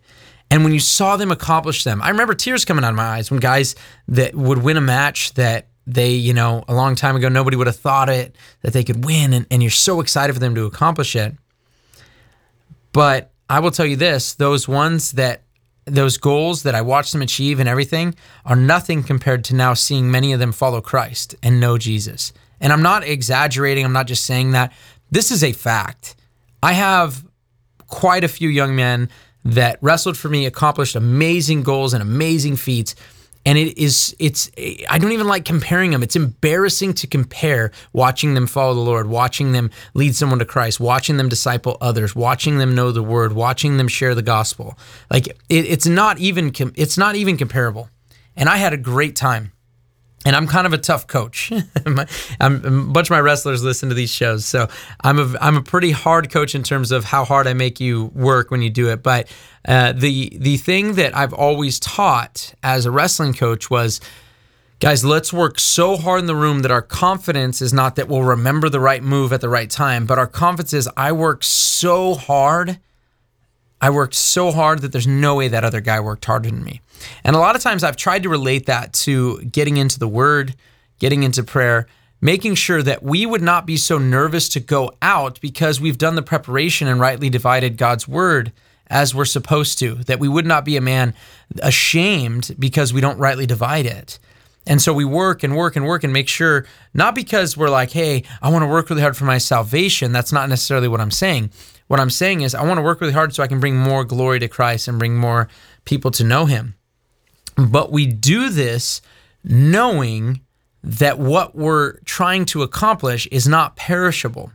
And 0.50 0.64
when 0.64 0.72
you 0.72 0.80
saw 0.80 1.18
them 1.18 1.32
accomplish 1.32 1.84
them, 1.84 2.02
I 2.02 2.10
remember 2.10 2.34
tears 2.34 2.64
coming 2.64 2.86
out 2.86 2.92
of 2.92 2.96
my 2.96 3.04
eyes 3.04 3.32
when 3.32 3.40
guys 3.40 3.76
that 4.08 4.36
would 4.36 4.64
win 4.64 4.78
a 4.78 4.82
match 4.82 5.34
that 5.34 5.68
they, 5.88 6.12
you 6.12 6.34
know, 6.34 6.64
a 6.68 6.74
long 6.74 6.96
time 6.96 7.16
ago, 7.16 7.28
nobody 7.28 7.58
would 7.58 7.68
have 7.68 7.76
thought 7.76 8.10
it, 8.10 8.36
that 8.62 8.72
they 8.74 8.84
could 8.84 9.04
win. 9.04 9.34
And, 9.34 9.48
and 9.50 9.64
you're 9.64 9.72
so 9.72 10.00
excited 10.00 10.34
for 10.34 10.40
them 10.40 10.54
to 10.56 10.66
accomplish 10.66 11.16
it. 11.16 11.34
But 12.92 13.32
I 13.50 13.60
will 13.60 13.72
tell 13.72 13.86
you 13.86 13.96
this 13.96 14.36
those 14.36 14.68
ones 14.68 15.14
that 15.14 15.44
those 15.88 16.18
goals 16.18 16.64
that 16.64 16.76
I 16.76 16.82
watched 16.82 17.14
them 17.14 17.22
achieve 17.22 17.60
and 17.60 17.68
everything 17.68 18.14
are 18.46 18.56
nothing 18.56 19.04
compared 19.04 19.44
to 19.46 19.56
now 19.56 19.74
seeing 19.74 20.12
many 20.12 20.34
of 20.34 20.40
them 20.40 20.52
follow 20.52 20.82
Christ 20.82 21.36
and 21.42 21.60
know 21.60 21.78
Jesus. 21.78 22.34
And 22.60 22.74
I'm 22.74 22.82
not 22.82 23.04
exaggerating, 23.04 23.86
I'm 23.86 23.94
not 23.94 24.08
just 24.08 24.26
saying 24.26 24.52
that. 24.52 24.74
This 25.10 25.32
is 25.32 25.44
a 25.44 25.54
fact. 25.54 26.16
I 26.62 26.74
have 26.74 27.26
quite 27.88 28.24
a 28.24 28.28
few 28.28 28.50
young 28.50 28.76
men 28.76 29.10
that 29.46 29.80
wrestled 29.82 30.18
for 30.18 30.28
me, 30.28 30.46
accomplished 30.46 30.96
amazing 30.96 31.64
goals 31.64 31.94
and 31.94 32.02
amazing 32.02 32.58
feats 32.58 32.96
and 33.48 33.58
it 33.58 33.78
is 33.78 34.14
it's 34.20 34.52
i 34.90 34.98
don't 35.00 35.14
even 35.14 35.26
like 35.26 35.46
comparing 35.46 35.92
them. 35.92 36.04
It's 36.04 36.18
embarrassing 36.18 36.94
to 36.96 37.08
compare 37.08 37.72
watching 37.94 38.34
them 38.34 38.46
follow 38.46 38.74
the 38.74 38.82
lord 38.82 39.08
watching 39.08 39.54
them 39.54 39.72
lead 39.94 40.16
someone 40.16 40.40
to 40.40 40.46
christ 40.46 40.82
watching 40.82 41.16
them 41.16 41.30
disciple 41.30 41.78
others 41.80 42.14
watching 42.14 42.58
them 42.58 42.76
know 42.76 42.92
the 42.92 43.02
word 43.02 43.32
watching 43.32 43.78
them 43.78 43.88
share 43.88 44.14
the 44.14 44.22
gospel. 44.22 44.78
Like 45.10 45.28
it, 45.28 45.66
it's 45.66 45.88
not 45.88 46.20
even 46.20 46.52
it's 46.76 46.98
not 46.98 47.16
even 47.16 47.38
comparable. 47.38 47.90
And 48.36 48.50
i 48.50 48.58
had 48.58 48.74
a 48.74 48.78
great 48.78 49.16
time 49.16 49.54
and 50.28 50.36
I'm 50.36 50.46
kind 50.46 50.68
of 50.68 50.74
a 50.74 50.78
tough 50.78 51.08
coach. 51.08 51.54
I'm, 51.86 52.00
a 52.66 52.92
bunch 52.92 53.08
of 53.08 53.12
my 53.12 53.22
wrestlers 53.22 53.64
listen 53.64 53.88
to 53.88 53.96
these 53.96 54.12
shows, 54.12 54.44
so 54.44 54.68
I'm 55.00 55.20
a 55.20 55.38
I'm 55.40 55.56
a 55.56 55.62
pretty 55.62 55.92
hard 55.92 56.30
coach 56.30 56.54
in 56.54 56.64
terms 56.64 56.92
of 56.92 57.06
how 57.06 57.24
hard 57.24 57.48
I 57.48 57.54
make 57.54 57.80
you 57.80 58.12
work 58.14 58.52
when 58.52 58.62
you 58.62 58.70
do 58.70 58.90
it. 58.90 59.02
But 59.02 59.34
uh, 59.66 59.94
the 59.94 60.38
the 60.38 60.58
thing 60.58 60.96
that 60.96 61.16
I've 61.16 61.32
always 61.32 61.80
taught 61.80 62.54
as 62.62 62.86
a 62.86 62.92
wrestling 62.92 63.36
coach 63.36 63.70
was, 63.70 64.02
guys, 64.82 65.06
let's 65.06 65.32
work 65.32 65.60
so 65.60 65.96
hard 65.96 66.20
in 66.20 66.26
the 66.26 66.36
room 66.36 66.60
that 66.64 66.72
our 66.72 66.82
confidence 66.82 67.62
is 67.62 67.72
not 67.72 67.96
that 67.96 68.10
we'll 68.10 68.24
remember 68.24 68.68
the 68.68 68.82
right 68.82 69.02
move 69.02 69.32
at 69.32 69.40
the 69.40 69.50
right 69.50 69.70
time, 69.70 70.06
but 70.06 70.20
our 70.20 70.28
confidence 70.28 70.74
is 70.74 70.90
I 70.98 71.14
work 71.14 71.42
so 71.42 72.16
hard 72.16 72.80
I 73.82 73.90
worked 73.90 74.16
so 74.16 74.52
hard 74.52 74.80
that 74.80 74.92
there's 74.92 75.08
no 75.08 75.36
way 75.36 75.48
that 75.50 75.64
other 75.64 75.82
guy 75.82 76.00
worked 76.00 76.26
harder 76.26 76.50
than 76.50 76.64
me. 76.64 76.82
And 77.24 77.36
a 77.36 77.40
lot 77.40 77.56
of 77.56 77.62
times 77.62 77.84
I've 77.84 77.96
tried 77.96 78.24
to 78.24 78.30
relate 78.30 78.66
that 78.66 78.94
to 78.94 79.42
getting 79.44 79.78
into 79.78 80.00
the 80.00 80.08
word, 80.08 80.56
getting 81.00 81.24
into 81.24 81.44
prayer, 81.44 81.88
making 82.20 82.56
sure 82.56 82.82
that 82.82 83.04
we 83.04 83.26
would 83.26 83.42
not 83.42 83.68
be 83.68 83.78
so 83.78 83.98
nervous 83.98 84.50
to 84.50 84.60
go 84.60 84.92
out 85.02 85.40
because 85.42 85.80
we've 85.80 85.98
done 85.98 86.16
the 86.16 86.24
preparation 86.24 86.88
and 86.88 87.00
rightly 87.00 87.30
divided 87.30 87.78
God's 87.78 88.08
word 88.08 88.52
as 88.88 89.14
we're 89.14 89.26
supposed 89.26 89.78
to, 89.80 89.96
that 90.06 90.20
we 90.20 90.28
would 90.28 90.46
not 90.46 90.66
be 90.66 90.78
a 90.78 90.82
man 90.82 91.14
ashamed 91.62 92.56
because 92.58 92.94
we 92.94 93.02
don't 93.02 93.20
rightly 93.20 93.46
divide 93.46 93.86
it. 93.86 94.18
And 94.66 94.82
so 94.82 94.94
we 94.94 95.06
work 95.06 95.44
and 95.44 95.56
work 95.56 95.76
and 95.76 95.86
work 95.86 96.04
and 96.04 96.12
make 96.12 96.28
sure, 96.28 96.66
not 96.94 97.16
because 97.16 97.56
we're 97.56 97.70
like, 97.70 97.92
hey, 97.92 98.24
I 98.42 98.50
want 98.50 98.64
to 98.64 98.68
work 98.68 98.90
really 98.90 99.02
hard 99.02 99.16
for 99.16 99.26
my 99.26 99.38
salvation. 99.38 100.12
That's 100.12 100.32
not 100.34 100.50
necessarily 100.50 100.88
what 100.88 101.00
I'm 101.00 101.12
saying. 101.12 101.52
What 101.88 102.00
I'm 102.00 102.10
saying 102.10 102.42
is, 102.42 102.54
I 102.54 102.64
want 102.64 102.78
to 102.78 102.82
work 102.82 103.02
really 103.02 103.14
hard 103.14 103.34
so 103.34 103.44
I 103.44 103.48
can 103.48 103.60
bring 103.60 103.78
more 103.78 104.04
glory 104.04 104.40
to 104.40 104.48
Christ 104.48 104.88
and 104.88 105.00
bring 105.00 105.16
more 105.16 105.48
people 105.86 106.12
to 106.12 106.24
know 106.24 106.46
Him. 106.46 106.76
But 107.56 107.92
we 107.92 108.06
do 108.06 108.50
this 108.50 109.02
knowing 109.44 110.42
that 110.84 111.18
what 111.18 111.56
we're 111.56 112.00
trying 112.02 112.46
to 112.46 112.64
accomplish 112.64 113.28
is 113.28 113.48
not 113.48 113.76
perishable. 113.76 114.52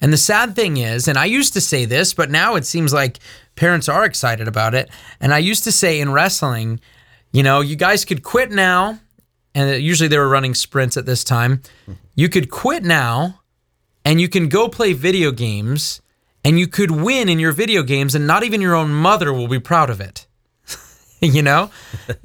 And 0.00 0.12
the 0.12 0.18
sad 0.18 0.54
thing 0.54 0.76
is, 0.76 1.08
and 1.08 1.16
I 1.16 1.24
used 1.24 1.54
to 1.54 1.60
say 1.60 1.84
this, 1.84 2.12
but 2.12 2.30
now 2.30 2.56
it 2.56 2.66
seems 2.66 2.92
like 2.92 3.18
parents 3.56 3.88
are 3.88 4.04
excited 4.04 4.48
about 4.48 4.74
it. 4.74 4.90
And 5.20 5.32
I 5.32 5.38
used 5.38 5.64
to 5.64 5.72
say 5.72 6.00
in 6.00 6.12
wrestling, 6.12 6.80
you 7.32 7.42
know, 7.42 7.60
you 7.60 7.76
guys 7.76 8.04
could 8.04 8.22
quit 8.22 8.50
now 8.50 8.98
and 9.54 9.82
usually 9.82 10.08
they 10.08 10.18
were 10.18 10.28
running 10.28 10.54
sprints 10.54 10.96
at 10.96 11.06
this 11.06 11.24
time. 11.24 11.62
You 12.14 12.28
could 12.28 12.50
quit 12.50 12.82
now 12.82 13.40
and 14.04 14.20
you 14.20 14.28
can 14.28 14.48
go 14.48 14.68
play 14.68 14.92
video 14.92 15.30
games 15.30 16.02
and 16.44 16.58
you 16.58 16.66
could 16.66 16.90
win 16.90 17.28
in 17.28 17.38
your 17.38 17.52
video 17.52 17.82
games 17.82 18.14
and 18.14 18.26
not 18.26 18.44
even 18.44 18.60
your 18.60 18.74
own 18.74 18.92
mother 18.92 19.32
will 19.32 19.48
be 19.48 19.58
proud 19.58 19.90
of 19.90 20.00
it. 20.00 20.26
you 21.20 21.42
know? 21.42 21.70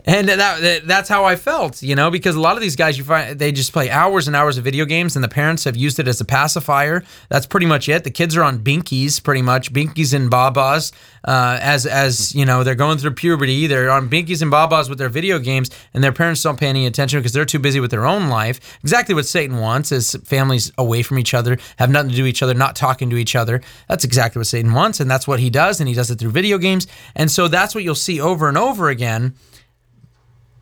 and 0.06 0.28
that, 0.28 0.82
that's 0.86 1.08
how 1.08 1.24
I 1.24 1.36
felt, 1.36 1.82
you 1.82 1.96
know, 1.96 2.12
because 2.12 2.36
a 2.36 2.40
lot 2.40 2.56
of 2.56 2.62
these 2.62 2.76
guys 2.76 2.98
you 2.98 3.04
find 3.04 3.38
they 3.40 3.52
just 3.52 3.72
play 3.72 3.90
hours 3.90 4.28
and 4.28 4.36
hours 4.36 4.58
of 4.58 4.64
video 4.64 4.86
games 4.86 5.16
and 5.16 5.24
the 5.24 5.30
parents 5.30 5.64
have 5.64 5.78
used 5.78 6.00
it 6.00 6.08
as 6.08 6.20
a 6.20 6.26
pacifier. 6.26 7.04
That's 7.30 7.46
pretty 7.46 7.66
much 7.66 7.88
it. 7.88 8.04
The 8.04 8.12
kids 8.12 8.36
are 8.36 8.44
on 8.44 8.60
binkies 8.60 9.24
pretty 9.24 9.42
much, 9.42 9.72
binkies 9.72 10.14
and 10.14 10.30
babas. 10.30 10.92
Uh, 11.24 11.60
as 11.62 11.86
as 11.86 12.34
you 12.34 12.46
know, 12.46 12.64
they're 12.64 12.76
going 12.76 12.98
through 12.98 13.12
puberty. 13.12 13.68
They're 13.68 13.90
on 13.90 14.10
binkies 14.10 14.42
and 14.42 14.50
babas 14.50 14.90
with 14.90 14.98
their 14.98 15.10
video 15.10 15.38
games, 15.38 15.70
and 15.94 16.04
their 16.04 16.14
parents 16.14 16.42
don't 16.42 16.58
pay 16.58 16.68
any 16.68 16.86
attention 16.86 17.20
because 17.20 17.34
they're 17.34 17.46
too 17.46 17.60
busy 17.60 17.80
with 17.80 17.92
their 17.92 18.06
own 18.06 18.30
life. 18.30 18.80
Exactly 18.84 19.14
what 19.14 19.26
Satan 19.26 19.58
wants 19.58 19.92
is 19.92 20.16
families 20.24 20.72
away 20.78 21.04
from 21.04 21.20
each 21.20 21.34
other, 21.34 21.58
have 21.78 21.90
nothing 21.90 22.12
to 22.12 22.16
do 22.16 22.24
with 22.24 22.30
each 22.30 22.44
other, 22.44 22.54
not 22.54 22.76
talking 22.76 23.10
to 23.10 23.18
each 23.18 23.36
other. 23.36 23.62
That's 23.90 24.06
exactly 24.06 24.40
what 24.40 24.48
Satan 24.48 24.74
wants, 24.74 25.00
and 25.02 25.12
that's 25.12 25.28
what 25.28 25.40
he 25.40 25.50
does, 25.50 25.82
and 25.82 25.90
he 25.90 25.96
does 25.96 26.10
it 26.10 26.20
through 26.20 26.32
video 26.32 26.58
games. 26.58 26.88
And 27.16 27.30
so 27.30 27.48
that's 27.48 27.76
what 27.76 27.84
you'll 27.84 27.96
see 27.96 28.22
over 28.22 28.48
and 28.48 28.58
over 28.58 28.79
again. 28.88 29.36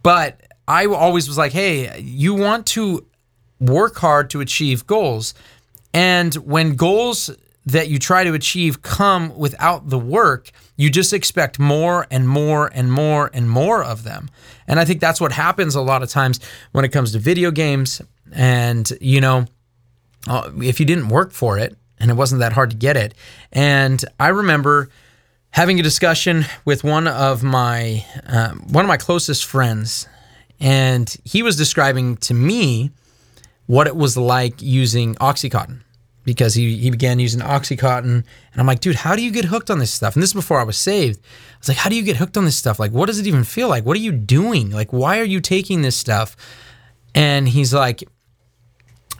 But 0.01 0.41
I 0.67 0.87
always 0.87 1.27
was 1.27 1.37
like, 1.37 1.51
hey, 1.51 1.99
you 1.99 2.33
want 2.33 2.65
to 2.67 3.05
work 3.59 3.97
hard 3.97 4.31
to 4.31 4.41
achieve 4.41 4.87
goals. 4.87 5.35
And 5.93 6.33
when 6.35 6.75
goals 6.75 7.29
that 7.65 7.89
you 7.89 7.99
try 7.99 8.23
to 8.23 8.33
achieve 8.33 8.81
come 8.81 9.37
without 9.37 9.89
the 9.89 9.99
work, 9.99 10.51
you 10.77 10.89
just 10.89 11.11
expect 11.11 11.59
more 11.59 12.07
and 12.09 12.27
more 12.27 12.71
and 12.73 12.91
more 12.91 13.29
and 13.33 13.49
more 13.49 13.83
of 13.83 14.03
them. 14.03 14.29
And 14.67 14.79
I 14.79 14.85
think 14.85 15.01
that's 15.01 15.19
what 15.19 15.33
happens 15.33 15.75
a 15.75 15.81
lot 15.81 16.01
of 16.01 16.09
times 16.09 16.39
when 16.71 16.85
it 16.85 16.89
comes 16.89 17.11
to 17.11 17.19
video 17.19 17.51
games. 17.51 18.01
And, 18.31 18.89
you 19.01 19.19
know, 19.19 19.45
uh, 20.27 20.51
if 20.61 20.79
you 20.79 20.85
didn't 20.85 21.09
work 21.09 21.31
for 21.31 21.57
it 21.57 21.77
and 21.99 22.09
it 22.09 22.13
wasn't 22.13 22.39
that 22.39 22.53
hard 22.53 22.71
to 22.71 22.77
get 22.77 22.95
it. 22.95 23.13
And 23.51 24.03
I 24.19 24.29
remember 24.29 24.89
having 25.57 25.79
a 25.79 25.83
discussion 25.83 26.45
with 26.65 26.83
one 26.83 27.07
of 27.07 27.41
my 27.41 28.05
uh, 28.27 28.53
one 28.69 28.85
of 28.85 28.87
my 28.87 28.95
closest 28.95 29.43
friends 29.43 30.07
and 30.59 31.17
he 31.23 31.41
was 31.41 31.57
describing 31.57 32.15
to 32.15 32.35
me 32.35 32.91
what 33.65 33.87
it 33.87 33.95
was 33.95 34.15
like 34.15 34.61
using 34.61 35.15
oxycontin 35.15 35.79
because 36.25 36.53
he, 36.53 36.77
he 36.77 36.91
began 36.91 37.19
using 37.19 37.39
Oxycontin. 37.39 38.03
And 38.03 38.57
I'm 38.57 38.67
like, 38.67 38.81
dude, 38.81 38.97
how 38.97 39.15
do 39.15 39.21
you 39.23 39.31
get 39.31 39.45
hooked 39.45 39.69
on 39.69 39.79
this 39.79 39.91
stuff? 39.91 40.13
And 40.13 40.21
this 40.21 40.31
is 40.31 40.33
before 40.33 40.59
I 40.59 40.63
was 40.65 40.77
saved. 40.77 41.19
I 41.21 41.57
was 41.59 41.69
like, 41.69 41.77
how 41.77 41.89
do 41.89 41.95
you 41.95 42.03
get 42.03 42.17
hooked 42.17 42.35
on 42.35 42.43
this 42.43 42.57
stuff? 42.57 42.79
Like, 42.79 42.91
what 42.91 43.05
does 43.05 43.17
it 43.17 43.27
even 43.27 43.45
feel 43.45 43.69
like? 43.69 43.85
What 43.85 43.95
are 43.95 44.01
you 44.01 44.11
doing? 44.11 44.71
Like, 44.71 44.91
why 44.91 45.19
are 45.21 45.23
you 45.23 45.39
taking 45.39 45.83
this 45.83 45.95
stuff? 45.95 46.35
And 47.15 47.47
he's 47.47 47.73
like, 47.73 48.03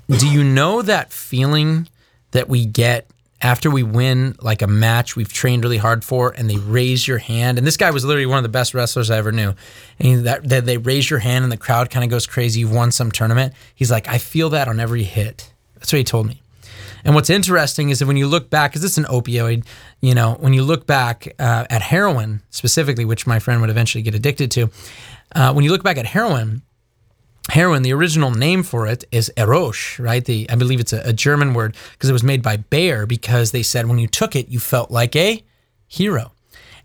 do 0.10 0.28
you 0.28 0.44
know 0.44 0.82
that 0.82 1.14
feeling 1.14 1.88
that 2.32 2.50
we 2.50 2.66
get 2.66 3.10
after 3.42 3.70
we 3.70 3.84
win 3.84 4.36
like 4.42 4.62
a 4.62 4.68
match 4.68 5.16
we've 5.16 5.32
trained 5.32 5.64
really 5.64 5.78
hard 5.78 6.04
for 6.04 6.34
and 6.36 6.50
they 6.50 6.58
raise 6.58 7.08
your 7.08 7.20
hand 7.20 7.58
and 7.58 7.68
this 7.68 7.78
guy 7.78 7.92
was 7.92 8.04
literally 8.04 8.26
one 8.26 8.38
of 8.38 8.44
the 8.44 8.50
best 8.50 8.74
wrestlers 8.74 9.12
i 9.12 9.18
ever 9.18 9.32
knew. 9.32 9.54
And 10.00 10.26
that, 10.26 10.48
that 10.50 10.66
they 10.66 10.78
raise 10.78 11.10
your 11.10 11.20
hand 11.20 11.44
and 11.44 11.52
the 11.52 11.58
crowd 11.58 11.90
kind 11.90 12.04
of 12.04 12.10
goes 12.10 12.26
crazy 12.26 12.62
you've 12.62 12.74
won 12.74 12.92
some 12.92 13.12
tournament. 13.12 13.54
He's 13.76 13.92
like 13.92 14.08
i 14.08 14.18
feel 14.18 14.50
that 14.52 14.68
on 14.68 14.80
every 14.80 15.04
hit. 15.04 15.52
That's 15.76 15.94
what 15.94 15.98
he 15.98 16.04
told 16.04 16.28
me. 16.28 16.42
And 17.04 17.16
what's 17.16 17.30
interesting 17.30 17.90
is 17.90 18.00
that 18.00 18.06
when 18.06 18.18
you 18.18 18.28
look 18.28 18.50
back, 18.50 18.72
because 18.72 18.84
it's 18.84 18.98
an 18.98 19.06
opioid, 19.06 19.66
you 20.02 20.14
know, 20.14 20.34
when 20.40 20.54
you 20.54 20.64
look 20.64 20.86
back 20.86 21.34
uh, 21.40 21.66
at 21.70 21.82
heroin 21.82 22.42
specifically, 22.50 23.06
which 23.06 23.26
my 23.26 23.40
friend 23.40 23.62
would 23.62 23.70
eventually 23.70 24.02
get 24.02 24.14
addicted 24.14 24.52
to, 24.52 24.70
uh, 25.36 25.54
when 25.54 25.64
you 25.64 25.72
look 25.72 25.84
back 25.84 25.98
at 25.98 26.06
heroin, 26.06 26.64
heroin, 27.50 27.84
the 27.84 27.94
original 27.94 28.32
name 28.32 28.64
for 28.64 28.88
it 28.88 29.04
is 29.12 29.32
Erosh, 29.38 30.04
right? 30.04 30.24
The 30.24 30.50
I 30.50 30.56
believe 30.56 30.80
it's 30.80 30.94
a, 30.94 31.02
a 31.06 31.14
German 31.14 31.54
word 31.54 31.76
because 31.94 32.10
it 32.10 32.14
was 32.14 32.24
made 32.24 32.42
by 32.42 32.58
Bayer 32.58 33.06
because 33.06 33.52
they 33.52 33.64
said 33.64 33.88
when 33.88 34.00
you 34.00 34.08
took 34.08 34.36
it, 34.36 34.50
you 34.50 34.60
felt 34.60 34.92
like 34.92 35.16
a 35.16 35.44
hero. 35.88 36.32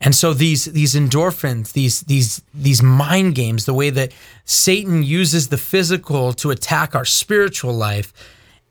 And 0.01 0.15
so 0.15 0.35
these 0.35 0.65
these 0.67 0.95
endorphins, 0.95 1.73
these 1.73 2.01
these 2.03 2.43
these 2.53 2.83
mind 2.83 3.35
games, 3.35 3.67
the 3.67 3.75
way 3.75 3.91
that 3.91 4.13
Satan 4.45 5.03
uses 5.03 5.49
the 5.49 5.59
physical 5.59 6.33
to 6.35 6.51
attack 6.51 6.95
our 6.95 7.05
spiritual 7.05 7.73
life 7.73 8.13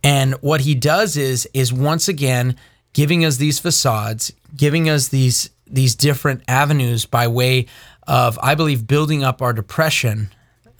and 0.03 0.33
what 0.35 0.61
he 0.61 0.75
does 0.75 1.15
is 1.17 1.47
is 1.53 1.71
once 1.71 2.07
again 2.07 2.55
giving 2.93 3.23
us 3.23 3.37
these 3.37 3.59
facades, 3.59 4.33
giving 4.55 4.89
us 4.89 5.09
these 5.09 5.49
these 5.67 5.95
different 5.95 6.43
avenues 6.47 7.05
by 7.05 7.27
way 7.27 7.67
of, 8.07 8.37
I 8.41 8.55
believe, 8.55 8.87
building 8.87 9.23
up 9.23 9.41
our 9.41 9.53
depression 9.53 10.29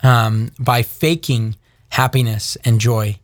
um, 0.02 0.50
by 0.58 0.82
faking 0.82 1.56
happiness 1.90 2.56
and 2.64 2.80
joy, 2.80 3.18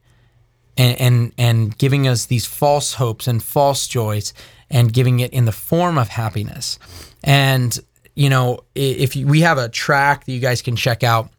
and, 0.77 1.01
and 1.01 1.33
and 1.39 1.79
giving 1.79 2.07
us 2.07 2.27
these 2.27 2.47
false 2.47 2.95
hopes 2.95 3.27
and 3.27 3.43
false 3.43 3.89
joys, 3.89 4.33
and 4.71 4.93
giving 4.93 5.21
it 5.21 5.33
in 5.33 5.45
the 5.45 5.53
form 5.53 5.99
of 5.99 6.09
happiness. 6.09 6.79
And 7.25 7.79
you 8.15 8.29
know, 8.29 8.61
if 8.75 9.17
you, 9.17 9.27
we 9.27 9.41
have 9.43 9.59
a 9.59 9.69
track 9.69 10.25
that 10.25 10.33
you 10.33 10.41
guys 10.41 10.61
can 10.61 10.77
check 10.77 11.03
out, 11.03 11.31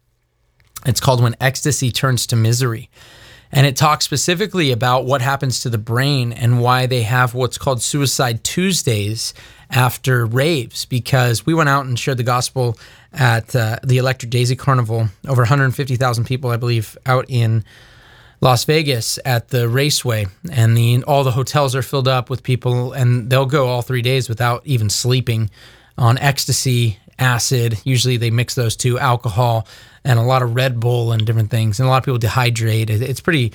it's 0.86 1.00
called 1.00 1.22
"When 1.22 1.36
Ecstasy 1.40 1.90
Turns 1.90 2.26
to 2.28 2.36
Misery." 2.36 2.90
And 3.52 3.66
it 3.66 3.74
talks 3.74 4.04
specifically 4.04 4.70
about 4.70 5.06
what 5.06 5.22
happens 5.22 5.60
to 5.62 5.70
the 5.70 5.78
brain 5.78 6.32
and 6.32 6.60
why 6.60 6.86
they 6.86 7.02
have 7.02 7.34
what's 7.34 7.58
called 7.58 7.82
Suicide 7.82 8.44
Tuesdays 8.44 9.34
after 9.70 10.24
raves. 10.24 10.84
Because 10.84 11.44
we 11.44 11.52
went 11.52 11.68
out 11.68 11.84
and 11.84 11.98
shared 11.98 12.18
the 12.18 12.22
gospel 12.22 12.78
at 13.12 13.54
uh, 13.56 13.78
the 13.82 13.98
Electric 13.98 14.30
Daisy 14.30 14.56
Carnival, 14.56 15.08
over 15.26 15.42
150,000 15.42 16.24
people, 16.24 16.50
I 16.50 16.56
believe, 16.56 16.96
out 17.06 17.26
in 17.28 17.64
Las 18.40 18.64
Vegas 18.64 19.18
at 19.24 19.48
the 19.48 19.68
raceway, 19.68 20.26
and 20.50 20.76
the 20.76 21.02
all 21.04 21.24
the 21.24 21.32
hotels 21.32 21.74
are 21.74 21.82
filled 21.82 22.08
up 22.08 22.30
with 22.30 22.42
people, 22.42 22.92
and 22.92 23.28
they'll 23.28 23.46
go 23.46 23.66
all 23.66 23.82
three 23.82 24.02
days 24.02 24.28
without 24.28 24.62
even 24.64 24.88
sleeping 24.88 25.50
on 25.98 26.16
ecstasy, 26.18 26.98
acid. 27.18 27.78
Usually 27.84 28.16
they 28.16 28.30
mix 28.30 28.54
those 28.54 28.76
two, 28.76 28.98
alcohol 28.98 29.66
and 30.04 30.18
a 30.18 30.22
lot 30.22 30.42
of 30.42 30.54
Red 30.54 30.80
Bull 30.80 31.12
and 31.12 31.26
different 31.26 31.50
things, 31.50 31.78
and 31.78 31.86
a 31.86 31.90
lot 31.90 31.98
of 31.98 32.04
people 32.04 32.18
dehydrate. 32.18 32.90
It's 32.90 33.20
pretty 33.20 33.52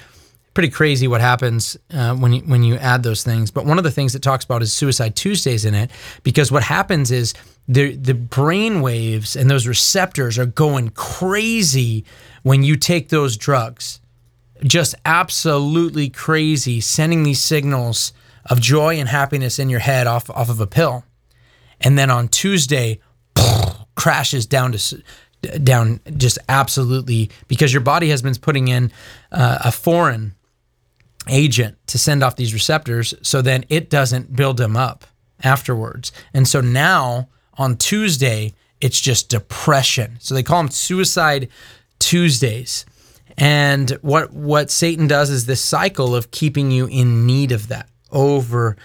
pretty 0.55 0.69
crazy 0.69 1.07
what 1.07 1.21
happens 1.21 1.77
uh, 1.91 2.15
when 2.15 2.33
you 2.33 2.41
when 2.41 2.63
you 2.63 2.75
add 2.77 3.03
those 3.03 3.24
things. 3.24 3.51
But 3.51 3.65
one 3.65 3.77
of 3.77 3.83
the 3.83 3.91
things 3.91 4.15
it 4.15 4.24
talks 4.24 4.43
about 4.43 4.63
is 4.63 4.74
Suicide 4.74 5.15
Tuesdays 5.15 5.65
in 5.65 5.75
it, 5.75 5.91
because 6.24 6.51
what 6.51 6.63
happens 6.63 7.12
is 7.12 7.35
the 7.67 7.95
the 7.95 8.15
brain 8.15 8.81
waves 8.81 9.35
and 9.35 9.51
those 9.51 9.67
receptors 9.67 10.39
are 10.39 10.47
going 10.47 10.89
crazy 10.89 12.05
when 12.41 12.63
you 12.63 12.75
take 12.75 13.09
those 13.09 13.38
drugs, 13.38 14.00
just 14.63 14.95
absolutely 15.05 16.09
crazy, 16.09 16.81
sending 16.81 17.24
these 17.24 17.41
signals 17.41 18.13
of 18.50 18.62
joy 18.62 18.95
and 18.95 19.09
happiness 19.09 19.59
in 19.59 19.69
your 19.69 19.81
head 19.81 20.07
off 20.07 20.29
off 20.29 20.50
of 20.50 20.59
a 20.59 20.67
pill, 20.67 21.03
and 21.81 22.00
then 22.00 22.09
on 22.09 22.29
Tuesday 22.29 23.00
crashes 23.95 24.45
down 24.45 24.71
to 24.71 25.03
down 25.63 26.00
just 26.17 26.39
absolutely 26.50 27.29
because 27.47 27.74
your 27.74 27.81
body 27.81 28.09
has 28.09 28.21
been 28.21 28.35
putting 28.35 28.67
in 28.67 28.91
uh, 29.31 29.59
a 29.65 29.71
foreign 29.71 30.35
agent 31.29 31.77
to 31.88 31.98
send 31.98 32.24
off 32.24 32.36
these 32.36 32.53
receptors 32.53 33.13
so 33.22 33.41
then 33.41 33.65
it 33.70 33.89
doesn't 33.89 34.36
build 34.36 34.58
them 34.58 34.77
up 34.77 35.05
afterwards. 35.44 36.12
And 36.34 36.48
so 36.48 36.62
now 36.62 37.29
on 37.58 37.77
tuesday 37.77 38.53
it's 38.82 39.00
just 39.00 39.29
depression. 39.29 40.17
So 40.20 40.36
they 40.36 40.44
call 40.44 40.62
them 40.62 40.72
suicide 40.72 41.50
tuesdays. 42.00 42.86
And 43.38 43.91
what 44.01 44.34
what 44.34 44.72
satan 44.72 45.08
does 45.08 45.29
is 45.29 45.46
this 45.46 45.62
cycle 45.62 46.15
of 46.15 46.32
keeping 46.32 46.72
you 46.72 46.86
in 46.88 47.25
need 47.25 47.51
of 47.51 47.67
that 47.70 47.89
over 48.12 48.77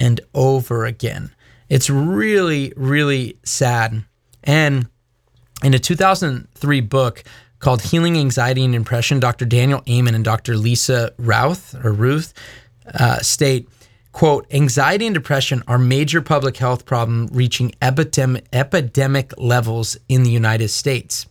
and 0.00 0.20
over 0.34 0.84
again. 0.84 1.34
It's 1.68 1.88
really 1.88 2.72
really 2.76 3.38
sad. 3.44 4.04
And 4.42 4.88
in 5.62 5.72
a 5.72 5.78
2003 5.78 6.80
book 6.82 7.24
called 7.64 7.80
Healing 7.80 8.18
Anxiety 8.18 8.62
and 8.62 8.74
Depression, 8.74 9.20
Dr. 9.20 9.46
Daniel 9.46 9.82
Amen 9.88 10.14
and 10.14 10.22
Dr. 10.22 10.54
Lisa 10.54 11.14
Routh 11.16 11.74
or 11.82 11.92
Ruth 11.92 12.34
uh, 12.92 13.20
state, 13.20 13.70
quote, 14.12 14.46
anxiety 14.52 15.06
and 15.06 15.14
depression 15.14 15.62
are 15.66 15.78
major 15.78 16.20
public 16.20 16.58
health 16.58 16.84
problem 16.84 17.26
reaching 17.32 17.74
epidemic, 17.80 18.44
epidemic 18.52 19.32
levels 19.38 19.96
in 20.10 20.24
the 20.24 20.30
United 20.30 20.68
States. 20.68 21.26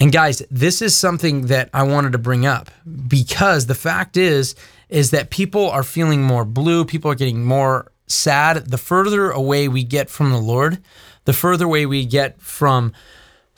And 0.00 0.10
guys, 0.10 0.42
this 0.50 0.80
is 0.80 0.96
something 0.96 1.48
that 1.48 1.68
I 1.74 1.82
wanted 1.82 2.12
to 2.12 2.18
bring 2.18 2.46
up 2.46 2.70
because 3.06 3.66
the 3.66 3.74
fact 3.74 4.16
is 4.16 4.54
is 4.88 5.10
that 5.10 5.28
people 5.28 5.68
are 5.68 5.82
feeling 5.82 6.22
more 6.22 6.46
blue, 6.46 6.86
people 6.86 7.10
are 7.10 7.14
getting 7.14 7.44
more 7.44 7.92
sad. 8.06 8.70
The 8.70 8.78
further 8.78 9.30
away 9.30 9.68
we 9.68 9.84
get 9.84 10.08
from 10.08 10.30
the 10.30 10.38
Lord, 10.38 10.82
the 11.26 11.34
further 11.34 11.66
away 11.66 11.84
we 11.84 12.06
get 12.06 12.40
from 12.40 12.94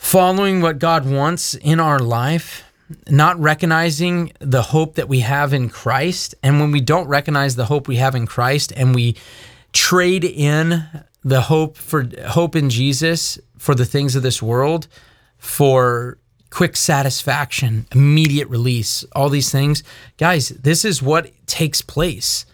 following 0.02 0.60
what 0.60 0.80
God 0.80 1.08
wants 1.08 1.54
in 1.54 1.78
our 1.78 2.00
life, 2.00 2.64
not 3.08 3.38
recognizing 3.38 4.32
the 4.40 4.60
hope 4.60 4.96
that 4.96 5.08
we 5.08 5.20
have 5.20 5.54
in 5.54 5.70
Christ. 5.70 6.34
And 6.42 6.60
when 6.60 6.72
we 6.72 6.80
don't 6.80 7.06
recognize 7.06 7.54
the 7.54 7.66
hope 7.66 7.86
we 7.88 7.96
have 7.96 8.14
in 8.14 8.26
Christ 8.26 8.72
and 8.76 8.94
we 8.94 9.16
trade 9.72 10.24
in 10.24 10.86
the 11.24 11.42
hope 11.42 11.76
for 11.78 12.08
hope 12.26 12.56
in 12.56 12.68
Jesus 12.68 13.38
for 13.56 13.74
the 13.74 13.86
things 13.86 14.16
of 14.16 14.24
this 14.24 14.42
world 14.42 14.88
for 15.38 16.18
quick 16.50 16.76
satisfaction, 16.76 17.86
immediate 17.92 18.48
release, 18.48 19.04
all 19.12 19.30
these 19.30 19.50
things. 19.50 19.84
Guys, 20.18 20.48
this 20.48 20.84
is 20.84 21.00
what 21.00 21.30
takes 21.46 21.80
place. 21.80 22.44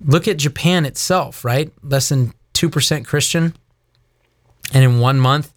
Look 0.00 0.28
at 0.28 0.38
Japan 0.38 0.86
itself, 0.86 1.44
right? 1.44 1.70
Less 1.82 2.08
than 2.08 2.32
2% 2.54 3.04
Christian. 3.04 3.54
And 4.72 4.84
in 4.84 5.00
one 5.00 5.18
month, 5.18 5.52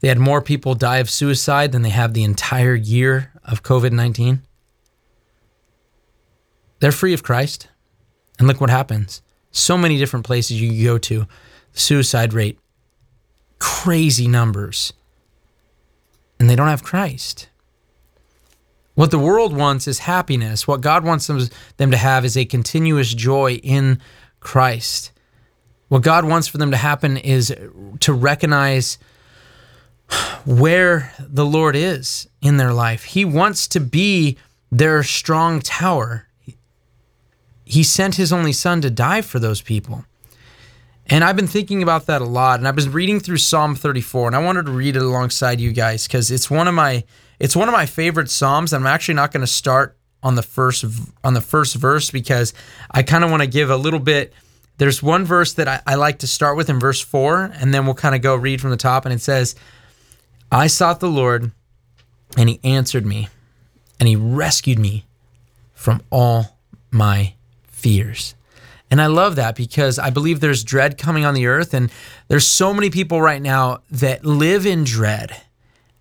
they 0.00 0.08
had 0.08 0.18
more 0.18 0.40
people 0.42 0.74
die 0.74 0.98
of 0.98 1.10
suicide 1.10 1.72
than 1.72 1.82
they 1.82 1.90
have 1.90 2.14
the 2.14 2.24
entire 2.24 2.74
year 2.74 3.32
of 3.44 3.62
COVID 3.62 3.92
19. 3.92 4.42
They're 6.80 6.92
free 6.92 7.12
of 7.12 7.22
Christ. 7.22 7.68
And 8.38 8.48
look 8.48 8.60
what 8.60 8.70
happens. 8.70 9.20
So 9.50 9.76
many 9.76 9.98
different 9.98 10.24
places 10.24 10.62
you 10.62 10.84
go 10.84 10.96
to, 10.96 11.26
suicide 11.72 12.32
rate, 12.32 12.58
crazy 13.58 14.26
numbers 14.26 14.94
and 16.40 16.48
they 16.48 16.56
don't 16.56 16.68
have 16.68 16.82
Christ. 16.82 17.48
What 18.94 19.10
the 19.10 19.18
world 19.18 19.54
wants 19.54 19.86
is 19.86 20.00
happiness. 20.00 20.66
What 20.66 20.80
God 20.80 21.04
wants 21.04 21.26
them, 21.26 21.40
them 21.76 21.90
to 21.90 21.96
have 21.96 22.24
is 22.24 22.36
a 22.36 22.46
continuous 22.46 23.14
joy 23.14 23.60
in 23.62 24.00
Christ. 24.40 25.12
What 25.88 26.02
God 26.02 26.24
wants 26.24 26.48
for 26.48 26.58
them 26.58 26.70
to 26.70 26.76
happen 26.76 27.18
is 27.18 27.54
to 28.00 28.12
recognize 28.12 28.98
where 30.44 31.12
the 31.18 31.44
Lord 31.44 31.76
is 31.76 32.28
in 32.40 32.56
their 32.56 32.72
life. 32.72 33.04
He 33.04 33.24
wants 33.24 33.68
to 33.68 33.80
be 33.80 34.36
their 34.70 35.02
strong 35.02 35.60
tower. 35.60 36.26
He 37.64 37.82
sent 37.82 38.16
his 38.16 38.32
only 38.32 38.52
son 38.52 38.80
to 38.80 38.90
die 38.90 39.22
for 39.22 39.38
those 39.38 39.62
people. 39.62 40.04
And 41.06 41.24
I've 41.24 41.36
been 41.36 41.48
thinking 41.48 41.82
about 41.82 42.06
that 42.06 42.22
a 42.22 42.24
lot. 42.24 42.60
And 42.60 42.68
I've 42.68 42.76
been 42.76 42.92
reading 42.92 43.18
through 43.18 43.38
Psalm 43.38 43.74
34, 43.74 44.28
and 44.28 44.36
I 44.36 44.38
wanted 44.38 44.66
to 44.66 44.72
read 44.72 44.94
it 44.94 45.02
alongside 45.02 45.60
you 45.60 45.72
guys 45.72 46.06
because 46.06 46.30
it's 46.30 46.48
one 46.48 46.68
of 46.68 46.74
my 46.74 47.04
it's 47.40 47.56
one 47.56 47.68
of 47.68 47.72
my 47.72 47.86
favorite 47.86 48.30
psalms. 48.30 48.72
And 48.72 48.84
I'm 48.84 48.92
actually 48.92 49.14
not 49.14 49.32
going 49.32 49.40
to 49.40 49.46
start 49.46 49.96
on 50.22 50.36
the 50.36 50.42
first 50.42 50.84
on 51.24 51.34
the 51.34 51.40
first 51.40 51.74
verse 51.74 52.10
because 52.10 52.54
I 52.90 53.02
kind 53.02 53.24
of 53.24 53.30
want 53.30 53.42
to 53.42 53.48
give 53.48 53.70
a 53.70 53.76
little 53.76 53.98
bit. 53.98 54.32
There's 54.78 55.02
one 55.02 55.24
verse 55.24 55.52
that 55.54 55.68
I, 55.68 55.80
I 55.86 55.94
like 55.96 56.20
to 56.20 56.26
start 56.26 56.56
with 56.56 56.70
in 56.70 56.78
verse 56.78 57.00
four, 57.00 57.50
and 57.54 57.74
then 57.74 57.86
we'll 57.86 57.94
kind 57.94 58.14
of 58.14 58.22
go 58.22 58.36
read 58.36 58.60
from 58.60 58.70
the 58.70 58.76
top. 58.76 59.04
And 59.04 59.12
it 59.12 59.20
says, 59.20 59.56
"I 60.50 60.66
sought 60.66 61.00
the 61.00 61.08
Lord, 61.08 61.52
and 62.36 62.48
He 62.48 62.60
answered 62.64 63.06
me, 63.06 63.28
and 63.98 64.08
He 64.08 64.16
rescued 64.16 64.78
me 64.78 65.06
from 65.74 66.02
all 66.10 66.58
my 66.90 67.34
fears." 67.68 68.34
And 68.90 69.00
I 69.00 69.06
love 69.06 69.36
that 69.36 69.54
because 69.54 69.98
I 69.98 70.10
believe 70.10 70.40
there's 70.40 70.64
dread 70.64 70.98
coming 70.98 71.24
on 71.24 71.34
the 71.34 71.46
earth. 71.46 71.74
And 71.74 71.92
there's 72.26 72.46
so 72.46 72.74
many 72.74 72.90
people 72.90 73.22
right 73.22 73.40
now 73.40 73.82
that 73.90 74.24
live 74.24 74.66
in 74.66 74.82
dread 74.82 75.40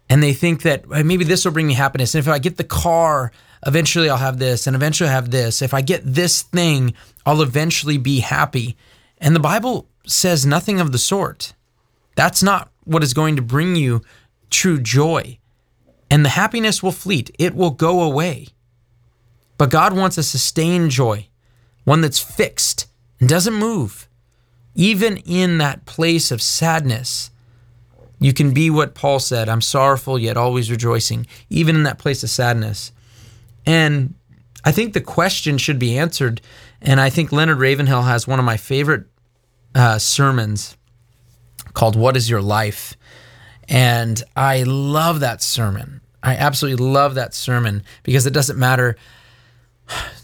and 0.09 0.23
they 0.23 0.33
think 0.33 0.63
that 0.63 0.89
maybe 0.89 1.23
this 1.23 1.45
will 1.45 1.51
bring 1.51 1.67
me 1.67 1.75
happiness. 1.75 2.15
And 2.15 2.19
if 2.19 2.27
I 2.27 2.39
get 2.39 2.57
the 2.57 2.63
car, 2.63 3.31
eventually 3.65 4.09
I'll 4.09 4.17
have 4.17 4.39
this, 4.39 4.65
and 4.65 4.75
eventually 4.75 5.07
I'll 5.07 5.15
have 5.15 5.29
this. 5.29 5.61
If 5.61 5.73
I 5.73 5.81
get 5.81 6.01
this 6.03 6.41
thing, 6.41 6.95
I'll 7.25 7.43
eventually 7.43 7.99
be 7.99 8.21
happy. 8.21 8.75
And 9.19 9.35
the 9.35 9.39
Bible 9.39 9.87
says 10.07 10.45
nothing 10.45 10.79
of 10.79 10.91
the 10.91 10.97
sort. 10.97 11.53
That's 12.15 12.41
not 12.41 12.71
what 12.85 13.03
is 13.03 13.13
going 13.13 13.35
to 13.35 13.43
bring 13.43 13.75
you 13.75 14.01
true 14.49 14.79
joy. 14.79 15.37
And 16.11 16.25
the 16.25 16.29
happiness 16.29 16.81
will 16.81 16.91
fleet, 16.91 17.33
it 17.37 17.55
will 17.55 17.71
go 17.71 18.01
away. 18.01 18.47
But 19.57 19.69
God 19.69 19.95
wants 19.95 20.17
a 20.17 20.23
sustained 20.23 20.91
joy 20.91 21.27
one 21.89 22.01
that's 22.01 22.19
fixed 22.19 22.87
and 23.19 23.27
doesn't 23.27 23.53
move. 23.53 24.07
Even 24.75 25.17
in 25.17 25.57
that 25.57 25.85
place 25.85 26.31
of 26.31 26.39
sadness, 26.41 27.31
you 28.19 28.31
can 28.31 28.53
be 28.53 28.69
what 28.69 28.93
Paul 28.93 29.19
said 29.19 29.49
I'm 29.49 29.61
sorrowful, 29.61 30.19
yet 30.19 30.37
always 30.37 30.69
rejoicing, 30.69 31.25
even 31.49 31.75
in 31.75 31.83
that 31.83 31.97
place 31.97 32.23
of 32.23 32.29
sadness. 32.29 32.91
And 33.65 34.13
I 34.63 34.71
think 34.71 34.93
the 34.93 35.01
question 35.01 35.57
should 35.57 35.79
be 35.79 35.97
answered. 35.97 36.41
And 36.81 37.01
I 37.01 37.09
think 37.09 37.31
Leonard 37.31 37.57
Ravenhill 37.57 38.03
has 38.03 38.27
one 38.27 38.39
of 38.39 38.45
my 38.45 38.57
favorite 38.57 39.05
uh, 39.73 39.97
sermons 39.97 40.77
called 41.73 41.95
What 41.95 42.15
is 42.15 42.29
Your 42.29 42.41
Life? 42.41 42.95
And 43.69 44.21
I 44.35 44.63
love 44.63 45.19
that 45.19 45.41
sermon. 45.41 46.01
I 46.21 46.35
absolutely 46.35 46.85
love 46.85 47.15
that 47.15 47.33
sermon 47.33 47.83
because 48.03 48.25
it 48.25 48.33
doesn't 48.33 48.59
matter 48.59 48.97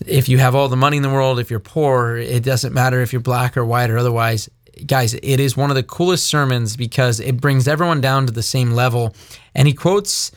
if 0.05 0.27
you 0.27 0.37
have 0.37 0.55
all 0.55 0.67
the 0.67 0.75
money 0.75 0.97
in 0.97 1.03
the 1.03 1.09
world, 1.09 1.39
if 1.39 1.49
you're 1.49 1.59
poor, 1.59 2.17
it 2.17 2.43
doesn't 2.43 2.73
matter 2.73 3.01
if 3.01 3.13
you're 3.13 3.21
black 3.21 3.55
or 3.55 3.65
white 3.65 3.89
or 3.89 3.97
otherwise. 3.97 4.49
Guys, 4.85 5.13
it 5.13 5.39
is 5.39 5.55
one 5.55 5.69
of 5.69 5.75
the 5.75 5.83
coolest 5.83 6.27
sermons 6.27 6.75
because 6.75 7.19
it 7.19 7.39
brings 7.39 7.67
everyone 7.67 8.01
down 8.01 8.25
to 8.25 8.33
the 8.33 8.43
same 8.43 8.71
level. 8.71 9.15
And 9.53 9.67
he 9.67 9.73
quotes 9.73 10.31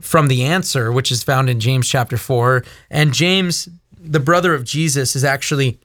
from 0.00 0.28
the 0.28 0.44
answer, 0.44 0.90
which 0.90 1.12
is 1.12 1.22
found 1.22 1.48
in 1.48 1.60
James 1.60 1.88
chapter 1.88 2.16
4. 2.16 2.64
And 2.90 3.14
James, 3.14 3.68
the 3.98 4.20
brother 4.20 4.54
of 4.54 4.64
Jesus, 4.64 5.14
is 5.14 5.24
actually 5.24 5.78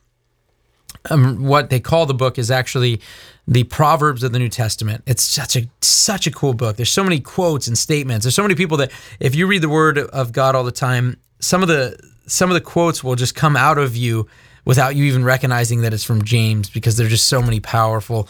um, 1.10 1.44
what 1.44 1.70
they 1.70 1.80
call 1.80 2.06
the 2.06 2.14
book 2.14 2.38
is 2.38 2.52
actually 2.52 3.02
the 3.48 3.64
Proverbs 3.64 4.24
of 4.24 4.32
the 4.32 4.40
New 4.40 4.50
Testament. 4.50 5.04
It's 5.08 5.24
such 5.24 5.56
a 5.56 5.68
such 5.82 6.28
a 6.28 6.32
cool 6.32 6.54
book. 6.54 6.78
There's 6.78 6.92
so 6.92 7.04
many 7.04 7.20
quotes 7.20 7.68
and 7.68 7.78
statements. 7.78 8.26
There's 8.26 8.36
so 8.36 8.44
many 8.44 8.56
people 8.56 8.78
that 8.78 8.92
if 9.20 9.36
you 9.36 9.48
read 9.48 9.62
the 9.62 9.70
Word 9.70 9.98
of 9.98 10.32
God 10.32 10.56
all 10.56 10.64
the 10.64 10.72
time, 10.72 11.18
some 11.40 11.62
of 11.62 11.68
the 11.68 11.98
some 12.28 12.50
of 12.50 12.54
the 12.54 12.62
quotes 12.62 13.04
will 13.04 13.16
just 13.16 13.36
come 13.36 13.56
out 13.56 13.78
of 13.78 13.96
you 13.96 14.28
without 14.64 14.96
you 14.96 15.06
even 15.06 15.24
recognizing 15.24 15.82
that 15.82 15.94
it's 15.94 16.04
from 16.04 16.24
James 16.24 16.70
because 16.70 16.98
there's 16.98 17.10
just 17.10 17.28
so 17.28 17.42
many 17.42 17.60
powerful, 17.60 18.28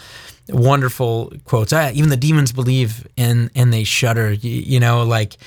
wonderful 0.50 1.34
quotes. 1.46 1.74
Ah, 1.74 1.92
even 1.94 2.10
the 2.10 2.18
demons 2.18 2.52
believe 2.52 3.06
and 3.18 3.52
and 3.54 3.74
they 3.74 3.84
shudder. 3.84 4.32
You, 4.32 4.50
you 4.50 4.80
know, 4.80 5.04
like 5.04 5.38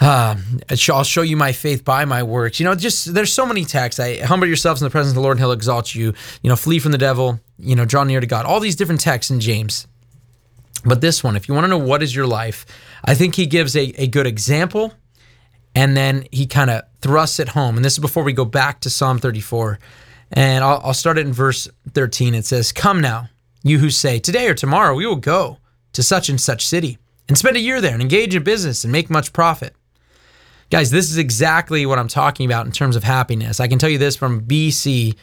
uh, 0.00 0.36
I'll 0.92 1.04
show 1.04 1.22
you 1.22 1.36
my 1.36 1.52
faith 1.52 1.84
by 1.84 2.04
my 2.04 2.22
works. 2.22 2.58
You 2.58 2.64
know, 2.64 2.74
just 2.74 3.14
there's 3.14 3.32
so 3.32 3.46
many 3.46 3.64
texts. 3.64 4.00
I 4.00 4.18
humble 4.18 4.46
yourselves 4.46 4.82
in 4.82 4.86
the 4.86 4.90
presence 4.90 5.12
of 5.12 5.16
the 5.16 5.20
Lord, 5.20 5.36
and 5.36 5.40
He'll 5.40 5.52
exalt 5.52 5.94
you. 5.94 6.14
You 6.42 6.50
know, 6.50 6.56
flee 6.56 6.78
from 6.78 6.92
the 6.92 6.98
devil. 6.98 7.40
You 7.58 7.76
know, 7.76 7.84
draw 7.84 8.04
near 8.04 8.20
to 8.20 8.26
God. 8.26 8.46
All 8.46 8.60
these 8.60 8.76
different 8.76 9.00
texts 9.00 9.30
in 9.30 9.40
James. 9.40 9.86
But 10.84 11.00
this 11.00 11.24
one, 11.24 11.36
if 11.36 11.48
you 11.48 11.54
want 11.54 11.64
to 11.64 11.68
know 11.68 11.78
what 11.78 12.02
is 12.02 12.14
your 12.14 12.26
life, 12.26 12.66
I 13.04 13.14
think 13.14 13.36
he 13.36 13.46
gives 13.46 13.74
a, 13.74 13.92
a 13.96 14.06
good 14.06 14.26
example 14.26 14.92
and 15.74 15.96
then 15.96 16.26
he 16.30 16.46
kind 16.46 16.70
of 16.70 16.82
thrusts 17.00 17.40
it 17.40 17.48
home. 17.48 17.76
And 17.76 17.84
this 17.84 17.94
is 17.94 17.98
before 17.98 18.22
we 18.22 18.32
go 18.32 18.44
back 18.44 18.80
to 18.80 18.90
Psalm 18.90 19.18
34. 19.18 19.78
And 20.32 20.64
I'll, 20.64 20.80
I'll 20.84 20.94
start 20.94 21.18
it 21.18 21.26
in 21.26 21.32
verse 21.32 21.68
13. 21.92 22.34
It 22.34 22.46
says, 22.46 22.72
Come 22.72 23.00
now, 23.00 23.28
you 23.62 23.78
who 23.78 23.90
say, 23.90 24.18
Today 24.18 24.48
or 24.48 24.54
tomorrow 24.54 24.94
we 24.94 25.06
will 25.06 25.16
go 25.16 25.58
to 25.92 26.02
such 26.02 26.28
and 26.28 26.40
such 26.40 26.66
city 26.66 26.98
and 27.28 27.36
spend 27.36 27.56
a 27.56 27.60
year 27.60 27.80
there 27.80 27.92
and 27.92 28.02
engage 28.02 28.34
in 28.34 28.42
business 28.42 28.84
and 28.84 28.92
make 28.92 29.10
much 29.10 29.32
profit. 29.32 29.74
Guys, 30.74 30.90
this 30.90 31.08
is 31.08 31.18
exactly 31.18 31.86
what 31.86 32.00
I'm 32.00 32.08
talking 32.08 32.46
about 32.46 32.66
in 32.66 32.72
terms 32.72 32.96
of 32.96 33.04
happiness. 33.04 33.60
I 33.60 33.68
can 33.68 33.78
tell 33.78 33.88
you 33.88 33.96
this 33.96 34.16
from 34.16 34.40
BC, 34.40 35.14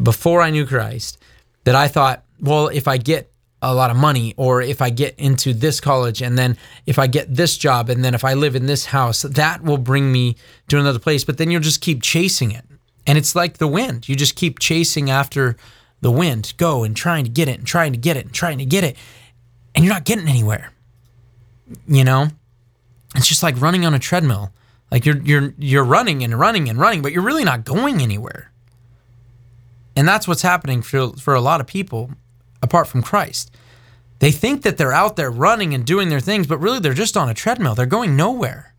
before 0.00 0.40
I 0.40 0.50
knew 0.50 0.64
Christ, 0.64 1.20
that 1.64 1.74
I 1.74 1.88
thought, 1.88 2.22
well, 2.38 2.68
if 2.68 2.86
I 2.86 2.98
get 2.98 3.32
a 3.62 3.74
lot 3.74 3.90
of 3.90 3.96
money 3.96 4.32
or 4.36 4.62
if 4.62 4.80
I 4.80 4.90
get 4.90 5.18
into 5.18 5.54
this 5.54 5.80
college 5.80 6.22
and 6.22 6.38
then 6.38 6.56
if 6.86 7.00
I 7.00 7.08
get 7.08 7.34
this 7.34 7.58
job 7.58 7.90
and 7.90 8.04
then 8.04 8.14
if 8.14 8.24
I 8.24 8.34
live 8.34 8.54
in 8.54 8.66
this 8.66 8.86
house 8.86 9.22
that 9.22 9.64
will 9.64 9.76
bring 9.76 10.12
me 10.12 10.36
to 10.68 10.78
another 10.78 11.00
place. 11.00 11.24
But 11.24 11.36
then 11.36 11.50
you'll 11.50 11.62
just 11.62 11.80
keep 11.80 12.00
chasing 12.00 12.52
it. 12.52 12.64
And 13.04 13.18
it's 13.18 13.34
like 13.34 13.58
the 13.58 13.66
wind. 13.66 14.08
You 14.08 14.14
just 14.14 14.36
keep 14.36 14.60
chasing 14.60 15.10
after 15.10 15.56
the 16.00 16.12
wind. 16.12 16.52
Go 16.58 16.84
and 16.84 16.96
trying 16.96 17.24
to 17.24 17.30
get 17.30 17.48
it 17.48 17.58
and 17.58 17.66
trying 17.66 17.90
to 17.90 17.98
get 17.98 18.16
it 18.16 18.26
and 18.26 18.32
trying 18.32 18.58
to 18.58 18.64
get 18.64 18.84
it. 18.84 18.96
And 19.74 19.84
you're 19.84 19.94
not 19.94 20.04
getting 20.04 20.28
anywhere. 20.28 20.70
You 21.88 22.04
know? 22.04 22.28
It's 23.16 23.26
just 23.26 23.42
like 23.42 23.60
running 23.60 23.84
on 23.84 23.94
a 23.94 23.98
treadmill 23.98 24.52
like 24.92 25.04
you're 25.04 25.20
you're 25.22 25.54
you're 25.58 25.84
running 25.84 26.22
and 26.22 26.38
running 26.38 26.68
and 26.68 26.78
running 26.78 27.02
but 27.02 27.10
you're 27.10 27.24
really 27.24 27.44
not 27.44 27.64
going 27.64 28.00
anywhere 28.00 28.52
and 29.96 30.06
that's 30.06 30.28
what's 30.28 30.42
happening 30.42 30.82
for 30.82 31.12
for 31.14 31.34
a 31.34 31.40
lot 31.40 31.60
of 31.60 31.66
people 31.66 32.10
apart 32.62 32.86
from 32.86 33.02
Christ. 33.02 33.50
They 34.20 34.30
think 34.30 34.62
that 34.62 34.76
they're 34.76 34.92
out 34.92 35.16
there 35.16 35.30
running 35.30 35.74
and 35.74 35.84
doing 35.84 36.08
their 36.08 36.20
things, 36.20 36.46
but 36.46 36.58
really 36.58 36.78
they're 36.78 36.94
just 36.94 37.16
on 37.16 37.28
a 37.28 37.34
treadmill. 37.34 37.74
They're 37.74 37.86
going 37.86 38.16
nowhere. 38.16 38.74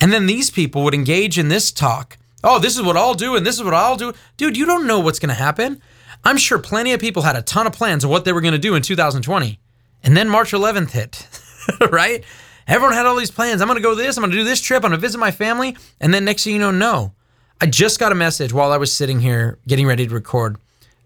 And 0.00 0.12
then 0.12 0.26
these 0.26 0.50
people 0.50 0.82
would 0.82 0.94
engage 0.94 1.38
in 1.38 1.48
this 1.48 1.70
talk. 1.70 2.18
Oh, 2.42 2.58
this 2.58 2.76
is 2.76 2.82
what 2.82 2.96
I'll 2.96 3.14
do, 3.14 3.36
and 3.36 3.46
this 3.46 3.56
is 3.56 3.62
what 3.62 3.72
I'll 3.72 3.96
do. 3.96 4.12
Dude, 4.36 4.56
you 4.56 4.66
don't 4.66 4.86
know 4.86 4.98
what's 4.98 5.20
going 5.20 5.28
to 5.28 5.34
happen. 5.34 5.80
I'm 6.24 6.36
sure 6.36 6.58
plenty 6.58 6.92
of 6.92 7.00
people 7.00 7.22
had 7.22 7.36
a 7.36 7.42
ton 7.42 7.66
of 7.66 7.72
plans 7.72 8.02
of 8.02 8.10
what 8.10 8.24
they 8.24 8.32
were 8.32 8.40
going 8.40 8.52
to 8.52 8.58
do 8.58 8.74
in 8.74 8.82
2020. 8.82 9.60
And 10.02 10.16
then 10.16 10.28
March 10.28 10.50
11th 10.50 10.90
hit, 10.90 11.28
right? 11.92 12.24
Everyone 12.66 12.94
had 12.94 13.06
all 13.06 13.16
these 13.16 13.30
plans. 13.30 13.60
I'm 13.60 13.68
going 13.68 13.76
to 13.76 13.82
go 13.82 13.94
this. 13.94 14.16
I'm 14.16 14.22
going 14.22 14.30
to 14.32 14.36
do 14.38 14.44
this 14.44 14.60
trip. 14.60 14.84
I'm 14.84 14.90
going 14.90 15.00
to 15.00 15.06
visit 15.06 15.18
my 15.18 15.30
family. 15.30 15.76
And 16.00 16.12
then 16.14 16.24
next 16.24 16.44
thing 16.44 16.54
you 16.54 16.58
know, 16.58 16.70
no. 16.70 17.12
I 17.60 17.66
just 17.66 17.98
got 17.98 18.12
a 18.12 18.14
message 18.14 18.52
while 18.52 18.72
I 18.72 18.76
was 18.76 18.92
sitting 18.92 19.20
here 19.20 19.58
getting 19.66 19.86
ready 19.86 20.06
to 20.06 20.14
record 20.14 20.56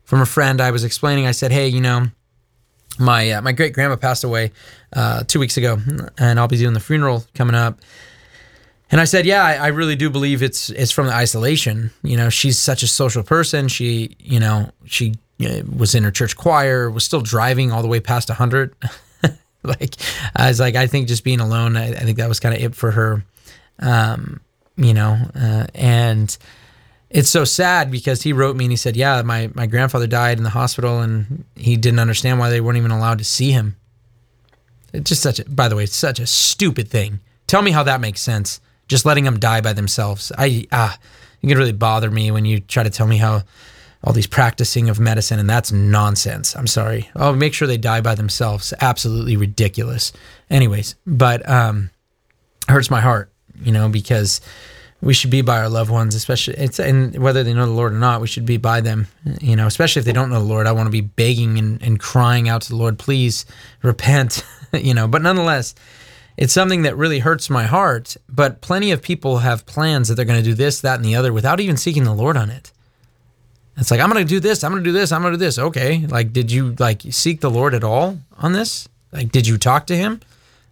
from 0.05 0.21
a 0.21 0.27
friend. 0.27 0.61
I 0.61 0.71
was 0.71 0.83
explaining. 0.83 1.27
I 1.27 1.33
said, 1.33 1.53
"Hey, 1.53 1.68
you 1.68 1.81
know, 1.81 2.07
my 2.99 3.31
uh, 3.33 3.42
my 3.42 3.53
great 3.53 3.75
grandma 3.75 3.97
passed 3.97 4.25
away 4.25 4.53
uh, 4.94 5.25
two 5.25 5.38
weeks 5.38 5.57
ago, 5.57 5.79
and 6.16 6.40
I'll 6.40 6.49
be 6.49 6.57
doing 6.57 6.73
the 6.75 6.81
funeral 6.81 7.25
coming 7.35 7.55
up." 7.55 7.81
And 8.90 9.01
I 9.01 9.05
said, 9.05 9.27
"Yeah, 9.27 9.44
I, 9.44 9.55
I 9.55 9.66
really 9.68 9.94
do 9.94 10.09
believe 10.09 10.42
it's 10.42 10.71
it's 10.71 10.90
from 10.90 11.07
the 11.07 11.12
isolation. 11.12 11.90
You 12.03 12.16
know, 12.16 12.31
she's 12.31 12.59
such 12.59 12.83
a 12.83 12.87
social 12.87 13.23
person. 13.23 13.68
She, 13.68 14.16
you 14.18 14.40
know, 14.40 14.71
she 14.87 15.14
uh, 15.44 15.61
was 15.77 15.94
in 15.94 16.03
her 16.05 16.11
church 16.11 16.37
choir, 16.37 16.90
was 16.90 17.05
still 17.05 17.21
driving 17.21 17.71
all 17.71 17.83
the 17.83 17.88
way 17.88 18.01
past 18.01 18.31
100. 18.31 18.75
like, 19.62 19.94
I 20.37 20.49
was 20.49 20.61
like, 20.61 20.77
I 20.77 20.87
think 20.87 21.09
just 21.09 21.25
being 21.25 21.40
alone, 21.40 21.77
I, 21.77 21.88
I 21.88 22.01
think 22.01 22.18
that 22.18 22.29
was 22.29 22.40
kind 22.40 22.55
of 22.55 22.62
it 22.62 22.75
for 22.75 22.90
her. 22.90 23.25
Um, 23.81 24.40
you 24.77 24.94
know, 24.94 25.18
uh, 25.35 25.66
and 25.75 26.37
it's 27.11 27.29
so 27.29 27.44
sad 27.44 27.90
because 27.90 28.23
he 28.23 28.33
wrote 28.33 28.57
me 28.57 28.66
and 28.66 28.73
he 28.73 28.77
said, 28.77 28.97
"Yeah, 28.97 29.23
my 29.23 29.51
my 29.55 29.66
grandfather 29.66 30.07
died 30.07 30.38
in 30.38 30.44
the 30.44 30.51
hospital, 30.51 31.01
and 31.01 31.44
he 31.57 31.77
didn't 31.77 31.99
understand 31.99 32.38
why 32.38 32.51
they 32.51 32.61
weren't 32.61 32.79
even 32.79 32.90
allowed 32.90 33.18
to 33.18 33.25
see 33.25 33.51
him." 33.51 33.77
It's 34.92 35.09
just 35.09 35.23
such 35.23 35.38
a, 35.38 35.44
by 35.44 35.68
the 35.68 35.77
way, 35.77 35.85
it's 35.85 35.97
such 35.97 36.21
a 36.21 36.27
stupid 36.27 36.88
thing. 36.88 37.21
Tell 37.47 37.62
me 37.62 37.73
how 37.73 37.83
that 37.83 38.01
makes 38.01 38.21
sense. 38.21 38.61
Just 38.88 39.05
letting 39.05 39.25
them 39.25 39.38
die 39.38 39.61
by 39.61 39.73
themselves. 39.73 40.33
I 40.37 40.66
ah, 40.71 40.99
it 41.42 41.47
can 41.47 41.59
really 41.59 41.73
bother 41.73 42.11
me 42.11 42.31
when 42.31 42.44
you 42.44 42.61
try 42.61 42.83
to 42.83 42.90
tell 42.90 43.07
me 43.07 43.16
how 43.16 43.42
all 44.09 44.14
these 44.14 44.27
practicing 44.27 44.88
of 44.88 44.99
medicine 44.99 45.38
and 45.38 45.51
that's 45.51 45.71
nonsense. 45.71 46.57
I'm 46.57 46.66
sorry. 46.66 47.11
Oh, 47.14 47.35
make 47.35 47.53
sure 47.53 47.68
they 47.68 47.77
die 47.77 48.01
by 48.01 48.14
themselves. 48.14 48.73
Absolutely 48.81 49.37
ridiculous. 49.37 50.14
Anyways, 50.49 50.94
but 51.07 51.47
um, 51.47 51.90
hurts 52.68 52.90
my 52.90 53.03
heart, 53.03 53.31
you 53.61 53.71
know, 53.71 53.90
because 53.90 54.40
we 55.03 55.12
should 55.12 55.31
be 55.31 55.42
by 55.42 55.59
our 55.59 55.68
loved 55.68 55.90
ones, 55.90 56.14
especially 56.14 56.55
it's 56.55 56.81
and 56.81 57.18
whether 57.18 57.44
they 57.44 57.53
know 57.53 57.66
the 57.66 57.73
Lord 57.73 57.92
or 57.92 57.99
not, 57.99 58.23
we 58.23 58.29
should 58.29 58.47
be 58.47 58.57
by 58.57 58.81
them. 58.81 59.09
You 59.42 59.57
know, 59.57 59.66
especially 59.66 60.01
if 60.01 60.07
they 60.07 60.14
don't 60.14 60.31
know 60.31 60.40
the 60.40 60.47
Lord. 60.47 60.66
I 60.66 60.73
want 60.73 60.87
to 60.87 60.90
be 60.90 61.03
begging 61.03 61.59
and, 61.59 61.83
and 61.83 62.01
crying 62.01 62.49
out 62.49 62.62
to 62.62 62.71
the 62.71 62.77
Lord, 62.77 62.99
please 62.99 63.44
repent. 63.83 64.42
you 64.73 64.94
know, 64.94 65.07
but 65.07 65.21
nonetheless, 65.21 65.75
it's 66.38 66.55
something 66.55 66.81
that 66.81 66.97
really 66.97 67.18
hurts 67.18 67.51
my 67.51 67.64
heart. 67.64 68.16
But 68.27 68.62
plenty 68.62 68.90
of 68.90 69.03
people 69.03 69.40
have 69.40 69.66
plans 69.66 70.09
that 70.09 70.14
they're 70.14 70.25
going 70.25 70.42
to 70.42 70.51
do 70.51 70.55
this, 70.55 70.81
that, 70.81 70.97
and 70.97 71.05
the 71.05 71.14
other 71.14 71.31
without 71.31 71.61
even 71.61 71.77
seeking 71.77 72.05
the 72.05 72.14
Lord 72.14 72.38
on 72.38 72.49
it. 72.49 72.73
It's 73.79 73.91
like 73.91 74.01
I'm 74.01 74.11
going 74.11 74.25
to 74.25 74.29
do 74.29 74.41
this, 74.41 74.64
I'm 74.64 74.73
going 74.73 74.83
to 74.83 74.91
do 74.91 74.93
this, 74.93 75.12
I'm 75.12 75.23
going 75.23 75.33
to 75.33 75.38
do 75.38 75.45
this. 75.45 75.59
Okay, 75.59 76.07
like 76.07 76.33
did 76.33 76.51
you 76.51 76.75
like 76.79 77.03
seek 77.11 77.41
the 77.41 77.51
Lord 77.51 77.75
at 77.75 77.85
all 77.85 78.19
on 78.38 78.53
this? 78.53 78.88
Like 79.12 79.31
did 79.31 79.47
you 79.47 79.57
talk 79.57 79.87
to 79.87 79.97
him? 79.97 80.21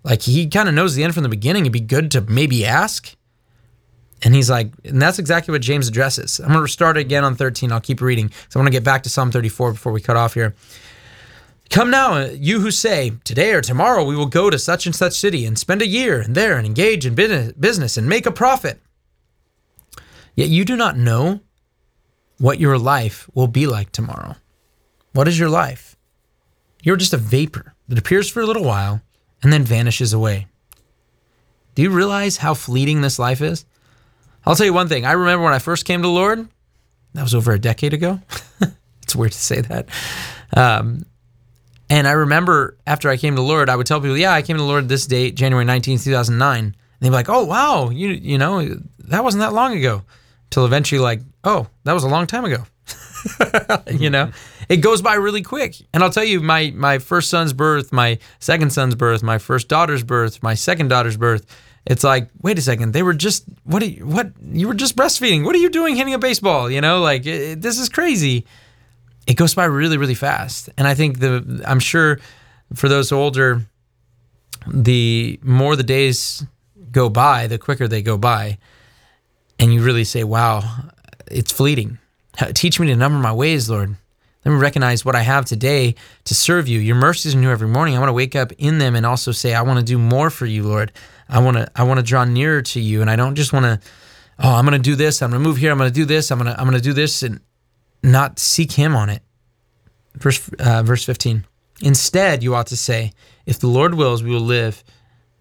Like 0.03 0.23
he 0.23 0.49
kind 0.49 0.69
of 0.69 0.75
knows 0.75 0.95
the 0.95 1.05
end 1.05 1.15
from 1.15 1.23
the 1.23 1.29
beginning. 1.29 1.63
It'd 1.63 1.73
be 1.73 1.81
good 1.81 2.11
to 2.13 2.21
maybe 2.21 2.67
ask. 2.67 3.15
And 4.23 4.35
he's 4.35 4.49
like, 4.49 4.71
and 4.85 5.01
that's 5.01 5.19
exactly 5.19 5.53
what 5.53 5.63
James 5.63 5.89
addresses. 5.89 6.41
I'm 6.41 6.53
going 6.53 6.65
to 6.65 6.73
start 6.73 6.97
again 6.97 7.23
on 7.23 7.35
13. 7.37 7.71
I'll 7.71 7.81
keep 7.81 8.01
reading. 8.01 8.31
So 8.49 8.59
I 8.59 8.63
want 8.63 8.69
to 8.69 8.77
get 8.77 8.83
back 8.83 9.03
to 9.03 9.11
Psalm 9.11 9.31
34 9.31 9.73
before 9.73 9.93
we 9.93 10.01
cut 10.01 10.17
off 10.17 10.35
here. 10.35 10.55
Come 11.71 11.91
now, 11.91 12.25
you 12.25 12.61
who 12.61 12.71
say, 12.71 13.13
Today 13.25 13.53
or 13.53 13.61
tomorrow 13.61 14.05
we 14.05 14.17
will 14.17 14.27
go 14.27 14.49
to 14.49 14.59
such 14.59 14.87
and 14.87 14.95
such 14.95 15.13
city 15.13 15.45
and 15.45 15.59
spend 15.59 15.83
a 15.83 15.87
year 15.87 16.21
and 16.21 16.35
there 16.35 16.57
and 16.57 16.67
engage 16.67 17.05
in 17.05 17.15
business 17.15 17.97
and 17.97 18.09
make 18.09 18.27
a 18.27 18.33
profit. 18.33 18.81
Yet 20.35 20.49
you 20.49 20.65
do 20.65 20.77
not 20.77 20.97
know 20.97 21.41
what 22.39 22.61
your 22.61 22.79
life 22.79 23.29
will 23.35 23.47
be 23.47 23.67
like 23.67 23.93
tomorrow. 23.93 24.37
What 25.13 25.29
is 25.29 25.39
your 25.39 25.49
life? 25.49 25.97
You're 26.83 26.97
just 26.97 27.15
a 27.15 27.19
vapor 27.19 27.75
that 27.89 27.99
appears 27.99 28.31
for 28.31 28.41
a 28.41 28.47
little 28.47 28.65
while 28.65 29.01
and 29.43 29.53
then 29.53 29.63
vanishes 29.63 30.13
away. 30.13 30.47
Do 31.75 31.83
you 31.83 31.91
realize 31.91 32.39
how 32.39 32.55
fleeting 32.55 33.01
this 33.01 33.19
life 33.19 33.41
is? 33.41 33.65
I'll 34.45 34.57
tell 34.57 34.67
you 34.67 34.73
one 34.73 34.89
thing. 34.89 35.05
I 35.05 35.13
remember 35.13 35.45
when 35.45 35.53
I 35.53 35.59
first 35.59 35.85
came 35.85 36.01
to 36.01 36.09
the 36.09 36.13
Lord, 36.13 36.49
that 37.15 37.23
was 37.23 37.35
over 37.35 37.53
a 37.53 37.59
decade 37.59 37.93
ago. 37.93 38.21
it's 39.03 39.17
weird 39.17 39.33
to 39.33 39.39
say 39.39 39.61
that. 39.63 39.89
Um, 40.57 41.07
and 41.89 42.07
I 42.07 42.13
remember 42.13 42.77
after 42.87 43.09
I 43.09 43.17
came 43.17 43.35
to 43.35 43.41
the 43.41 43.47
Lord, 43.47 43.69
I 43.69 43.77
would 43.77 43.87
tell 43.87 44.01
people, 44.01 44.17
yeah, 44.17 44.33
I 44.33 44.43
came 44.43 44.57
to 44.57 44.63
the 44.63 44.69
Lord 44.69 44.89
this 44.89 45.07
date, 45.07 45.35
January 45.35 45.65
19th, 45.65 46.05
2009. 46.05 46.65
And 46.65 46.75
they'd 47.01 47.09
be 47.09 47.13
like, 47.13 47.29
oh, 47.29 47.45
wow, 47.45 47.91
you, 47.91 48.09
you 48.09 48.39
know, 48.39 48.81
that 49.01 49.25
wasn't 49.25 49.43
that 49.43 49.53
long 49.53 49.77
ago. 49.77 50.03
Till 50.51 50.65
eventually, 50.65 51.01
like, 51.01 51.21
oh, 51.47 51.69
that 51.85 51.95
was 51.95 52.05
a 52.05 52.09
long 52.09 52.27
time 52.27 52.45
ago. 52.45 52.65
you 53.91 54.11
know, 54.11 54.31
it 54.69 54.79
goes 54.79 55.01
by 55.01 55.15
really 55.15 55.43
quick. 55.43 55.77
And 55.95 56.03
I'll 56.03 56.11
tell 56.11 56.25
you, 56.25 56.41
my 56.41 56.73
my 56.75 56.99
first 56.99 57.31
son's 57.31 57.53
birth, 57.53 57.93
my 57.93 58.19
second 58.41 58.71
son's 58.73 58.95
birth, 58.95 59.23
my 59.23 59.39
first 59.39 59.69
daughter's 59.69 60.03
birth, 60.03 60.43
my 60.43 60.55
second 60.55 60.89
daughter's 60.89 61.17
birth, 61.17 61.47
it's 61.87 62.05
like, 62.05 62.29
wait 62.43 62.59
a 62.59 62.63
second, 62.63 62.93
they 62.93 63.03
were 63.03 63.15
just 63.15 63.45
what? 63.65 63.83
Are 63.83 63.87
you, 63.87 64.07
what? 64.07 64.33
You 64.43 64.69
were 64.69 64.75
just 64.75 64.97
breastfeeding. 64.97 65.45
What 65.45 65.55
are 65.55 65.61
you 65.61 65.71
doing 65.71 65.97
hitting 65.97 66.15
a 66.15 66.19
baseball? 66.19 66.71
You 66.71 66.81
know, 66.81 67.01
like 67.01 67.25
it, 67.27 67.63
this 67.63 67.79
is 67.79 67.89
crazy. 67.89 68.45
It 69.27 69.35
goes 69.35 69.55
by 69.55 69.65
really, 69.65 69.97
really 69.97 70.15
fast, 70.15 70.69
and 70.77 70.87
I 70.87 70.95
think 70.95 71.21
the 71.21 71.63
I'm 71.67 71.81
sure 71.81 72.19
for 72.75 72.89
those 72.89 73.13
older, 73.13 73.63
the 74.67 75.39
more 75.43 75.77
the 75.77 75.85
days 75.85 76.45
go 76.91 77.09
by, 77.09 77.47
the 77.47 77.59
quicker 77.59 77.87
they 77.87 78.03
go 78.03 78.19
by, 78.19 78.59
and 79.59 79.73
you 79.73 79.83
really 79.83 80.05
say, 80.05 80.25
wow, 80.25 80.63
it's 81.31 81.53
fleeting. 81.53 81.99
Teach 82.55 82.79
me 82.79 82.87
to 82.89 82.97
number 82.97 83.19
my 83.19 83.33
ways, 83.33 83.71
Lord. 83.71 83.97
Let 84.45 84.53
me 84.53 84.59
recognize 84.59 85.05
what 85.05 85.17
I 85.17 85.23
have 85.23 85.45
today 85.45 85.97
to 86.25 86.35
serve 86.35 86.69
you. 86.69 86.79
Your 86.79 86.95
mercies 86.95 87.35
are 87.35 87.39
new 87.39 87.51
every 87.51 87.67
morning. 87.67 87.97
I 87.97 87.99
want 87.99 88.11
to 88.11 88.15
wake 88.15 88.37
up 88.37 88.53
in 88.59 88.79
them 88.79 88.95
and 88.95 89.05
also 89.05 89.33
say, 89.33 89.55
I 89.55 89.63
want 89.63 89.81
to 89.81 89.85
do 89.85 89.99
more 89.99 90.31
for 90.31 90.47
you, 90.47 90.63
Lord. 90.63 90.93
I 91.29 91.41
want 91.41 91.57
to 91.57 91.69
I 91.75 91.83
want 91.83 91.99
to 91.99 92.05
draw 92.05 92.25
nearer 92.25 92.63
to 92.63 92.81
you, 92.81 93.01
and 93.01 93.11
I 93.11 93.17
don't 93.17 93.35
just 93.35 93.53
want 93.53 93.65
to. 93.65 93.81
Oh, 94.39 94.55
I'm 94.55 94.65
going 94.65 94.81
to 94.81 94.91
do 94.91 94.95
this. 94.95 95.21
I'm 95.21 95.31
going 95.31 95.43
to 95.43 95.49
move 95.49 95.57
here. 95.57 95.73
I'm 95.73 95.79
going 95.79 95.91
to 95.91 95.95
do 95.95 96.05
this. 96.05 96.31
I'm 96.31 96.39
going 96.39 96.53
to 96.53 96.61
I'm 96.61 96.69
going 96.69 96.79
to 96.79 96.85
do 96.85 96.93
this, 96.93 97.23
and 97.23 97.41
not 98.05 98.39
seek 98.39 98.71
Him 98.71 98.95
on 98.95 99.11
it. 99.11 99.23
Verse 100.15 100.49
uh, 100.61 100.85
verse 100.85 101.05
15. 101.05 101.45
Instead, 101.83 102.45
you 102.45 102.55
ought 102.55 102.69
to 102.69 102.77
say, 102.77 103.13
"If 103.47 103.59
the 103.59 103.67
Lord 103.67 103.95
wills, 103.95 104.23
we 104.23 104.31
will 104.31 104.41
live, 104.41 104.85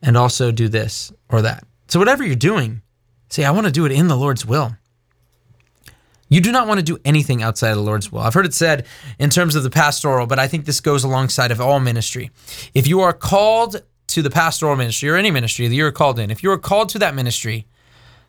and 0.01 0.17
also 0.17 0.51
do 0.51 0.67
this 0.67 1.13
or 1.29 1.43
that." 1.43 1.63
So 1.87 1.99
whatever 1.99 2.25
you're 2.25 2.35
doing, 2.35 2.81
say, 3.29 3.45
"I 3.45 3.51
want 3.51 3.67
to 3.67 3.71
do 3.71 3.85
it 3.85 3.91
in 3.91 4.07
the 4.07 4.17
Lord's 4.17 4.45
will." 4.45 4.75
You 6.27 6.41
do 6.41 6.51
not 6.51 6.67
want 6.67 6.79
to 6.79 6.83
do 6.83 6.97
anything 7.05 7.43
outside 7.43 7.69
of 7.69 7.77
the 7.77 7.83
Lord's 7.83 8.11
will. 8.11 8.21
I've 8.21 8.33
heard 8.33 8.45
it 8.45 8.53
said 8.53 8.85
in 9.19 9.29
terms 9.29 9.55
of 9.55 9.63
the 9.63 9.69
pastoral, 9.69 10.25
but 10.25 10.39
I 10.39 10.47
think 10.47 10.65
this 10.65 10.79
goes 10.79 11.03
alongside 11.03 11.51
of 11.51 11.61
all 11.61 11.79
ministry. 11.79 12.31
If 12.73 12.87
you 12.87 13.01
are 13.01 13.13
called 13.13 13.83
to 14.07 14.21
the 14.21 14.29
pastoral 14.29 14.75
ministry 14.75 15.09
or 15.09 15.15
any 15.15 15.29
ministry 15.29 15.67
that 15.67 15.75
you're 15.75 15.91
called 15.91 16.17
in, 16.17 16.31
if 16.31 16.41
you 16.41 16.51
are 16.51 16.57
called 16.57 16.89
to 16.89 16.99
that 16.99 17.13
ministry, 17.13 17.67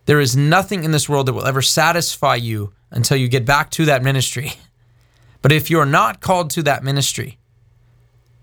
there 0.05 0.21
is 0.21 0.37
nothing 0.37 0.85
in 0.85 0.93
this 0.93 1.09
world 1.09 1.27
that 1.27 1.33
will 1.33 1.47
ever 1.47 1.63
satisfy 1.63 2.35
you 2.37 2.73
until 2.91 3.17
you 3.17 3.29
get 3.29 3.45
back 3.45 3.71
to 3.73 3.85
that 3.87 4.03
ministry. 4.03 4.53
But 5.43 5.53
if 5.53 5.71
you're 5.71 5.87
not 5.87 6.21
called 6.21 6.51
to 6.53 6.63
that 6.65 6.83
ministry, 6.83 7.39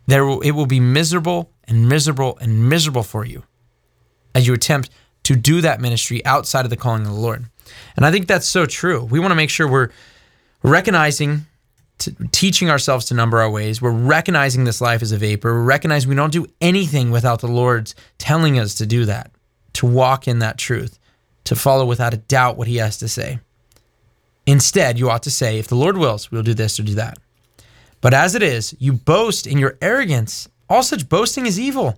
there 0.07 0.25
will, 0.25 0.39
it 0.39 0.51
will 0.51 0.67
be 0.67 0.79
miserable 0.79 1.51
and 1.65 1.89
miserable 1.89 2.37
and 2.39 2.69
miserable 2.69 3.03
for 3.03 3.25
you 3.25 3.43
as 4.33 4.47
you 4.47 4.53
attempt 4.53 4.89
to 5.23 5.35
do 5.35 5.59
that 5.59 5.81
ministry 5.81 6.23
outside 6.25 6.65
of 6.65 6.69
the 6.69 6.77
calling 6.77 7.01
of 7.01 7.13
the 7.13 7.19
Lord. 7.19 7.45
And 7.95 8.05
I 8.05 8.11
think 8.11 8.27
that's 8.27 8.47
so 8.47 8.65
true. 8.65 9.03
We 9.03 9.19
want 9.19 9.31
to 9.31 9.35
make 9.35 9.49
sure 9.49 9.67
we're 9.67 9.89
recognizing 10.63 11.45
teaching 12.31 12.69
ourselves 12.69 13.05
to 13.05 13.13
number 13.13 13.39
our 13.39 13.49
ways. 13.49 13.81
We're 13.81 13.91
recognizing 13.91 14.63
this 14.63 14.81
life 14.81 15.01
is 15.01 15.11
a 15.11 15.17
vapor. 15.17 15.53
We're 15.53 15.63
recognizing 15.63 16.09
we 16.09 16.15
don't 16.15 16.33
do 16.33 16.47
anything 16.59 17.11
without 17.11 17.39
the 17.39 17.47
Lord's 17.47 17.95
telling 18.17 18.59
us 18.59 18.75
to 18.75 18.85
do 18.85 19.05
that, 19.05 19.31
to 19.73 19.85
walk 19.85 20.27
in 20.27 20.39
that 20.39 20.57
truth, 20.57 20.99
to 21.45 21.55
follow 21.55 21.85
without 21.85 22.13
a 22.13 22.17
doubt 22.17 22.57
what 22.57 22.67
He 22.67 22.77
has 22.77 22.97
to 22.97 23.07
say. 23.07 23.39
Instead, 24.45 24.99
you 24.99 25.09
ought 25.09 25.23
to 25.23 25.31
say, 25.31 25.59
if 25.59 25.67
the 25.67 25.75
Lord 25.75 25.97
wills, 25.97 26.29
we'll 26.31 26.43
do 26.43 26.53
this 26.53 26.79
or 26.79 26.83
do 26.83 26.95
that. 26.95 27.17
But 28.01 28.13
as 28.13 28.35
it 28.35 28.43
is, 28.43 28.75
you 28.79 28.91
boast 28.91 29.47
in 29.47 29.57
your 29.57 29.77
arrogance. 29.81 30.49
All 30.69 30.83
such 30.83 31.07
boasting 31.07 31.45
is 31.45 31.59
evil. 31.59 31.97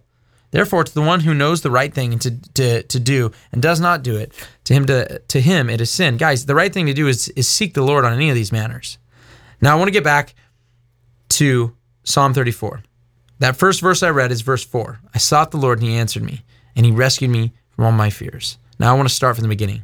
Therefore, 0.56 0.86
to 0.86 0.94
the 0.94 1.02
one 1.02 1.20
who 1.20 1.34
knows 1.34 1.60
the 1.60 1.70
right 1.70 1.94
thing 1.94 2.18
to, 2.20 2.32
to, 2.54 2.84
to 2.84 2.98
do 2.98 3.34
and 3.52 3.62
does 3.62 3.82
not 3.82 4.04
do 4.04 4.16
it, 4.16 4.32
to 4.64 4.74
him 4.74 4.86
to, 4.86 5.20
to 5.20 5.42
him 5.42 5.70
it 5.70 5.82
is 5.82 5.92
sin. 5.92 6.16
Guys, 6.16 6.46
the 6.46 6.56
right 6.56 6.74
thing 6.74 6.86
to 6.86 6.94
do 6.94 7.10
is, 7.10 7.28
is 7.36 7.50
seek 7.50 7.74
the 7.74 7.84
Lord 7.84 8.06
on 8.06 8.14
any 8.14 8.30
of 8.30 8.36
these 8.36 8.54
matters. 8.54 8.98
Now, 9.60 9.74
I 9.74 9.76
want 9.76 9.90
to 9.90 9.92
get 9.92 10.06
back 10.06 10.34
to 11.32 11.76
Psalm 12.06 12.34
34. 12.34 12.84
That 13.40 13.58
first 13.58 13.82
verse 13.82 14.02
I 14.02 14.12
read 14.12 14.32
is 14.32 14.44
verse 14.44 14.64
4. 14.64 15.02
I 15.14 15.18
sought 15.18 15.52
the 15.52 15.58
Lord 15.58 15.80
and 15.80 15.90
he 15.90 15.98
answered 15.98 16.24
me, 16.24 16.46
and 16.74 16.86
he 16.86 16.92
rescued 16.94 17.32
me 17.32 17.52
from 17.72 17.84
all 17.84 17.92
my 17.92 18.10
fears. 18.10 18.58
Now, 18.80 18.94
I 18.94 18.96
want 18.96 19.10
to 19.10 19.14
start 19.14 19.36
from 19.36 19.44
the 19.44 19.50
beginning. 19.50 19.82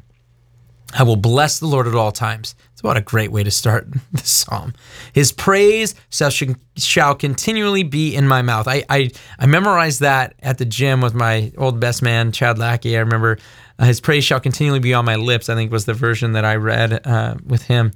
I 0.98 1.04
will 1.04 1.18
bless 1.18 1.60
the 1.60 1.68
Lord 1.68 1.86
at 1.86 1.96
all 1.96 2.14
times. 2.14 2.56
It's 2.82 2.84
what 2.84 2.98
a 2.98 3.02
great 3.02 3.32
way 3.32 3.44
to 3.44 3.52
start 3.52 3.88
the 4.12 4.26
psalm. 4.26 4.74
His 5.14 5.32
praise 5.32 5.94
shall, 6.10 7.14
continually 7.14 7.84
be 7.84 8.16
in 8.16 8.28
my 8.28 8.42
mouth. 8.42 8.68
I, 8.68 8.84
I, 8.90 9.12
I 9.38 9.46
memorized 9.46 10.00
that 10.00 10.34
at 10.40 10.58
the 10.58 10.66
gym 10.66 11.00
with 11.00 11.14
my 11.14 11.52
old 11.60 11.80
best 11.80 12.02
man, 12.02 12.32
Chad 12.32 12.58
Lackey. 12.58 12.98
I 12.98 13.02
remember 13.02 13.38
uh, 13.78 13.86
his 13.86 14.02
praise 14.02 14.24
shall 14.24 14.40
continually 14.40 14.80
be 14.80 14.96
on 14.96 15.06
my 15.06 15.16
lips, 15.16 15.48
I 15.48 15.54
think 15.54 15.72
was 15.72 15.86
the 15.86 15.94
version 15.94 16.34
that 16.34 16.44
I 16.44 16.56
read 16.56 17.06
uh, 17.06 17.36
with 17.46 17.62
him. 17.62 17.92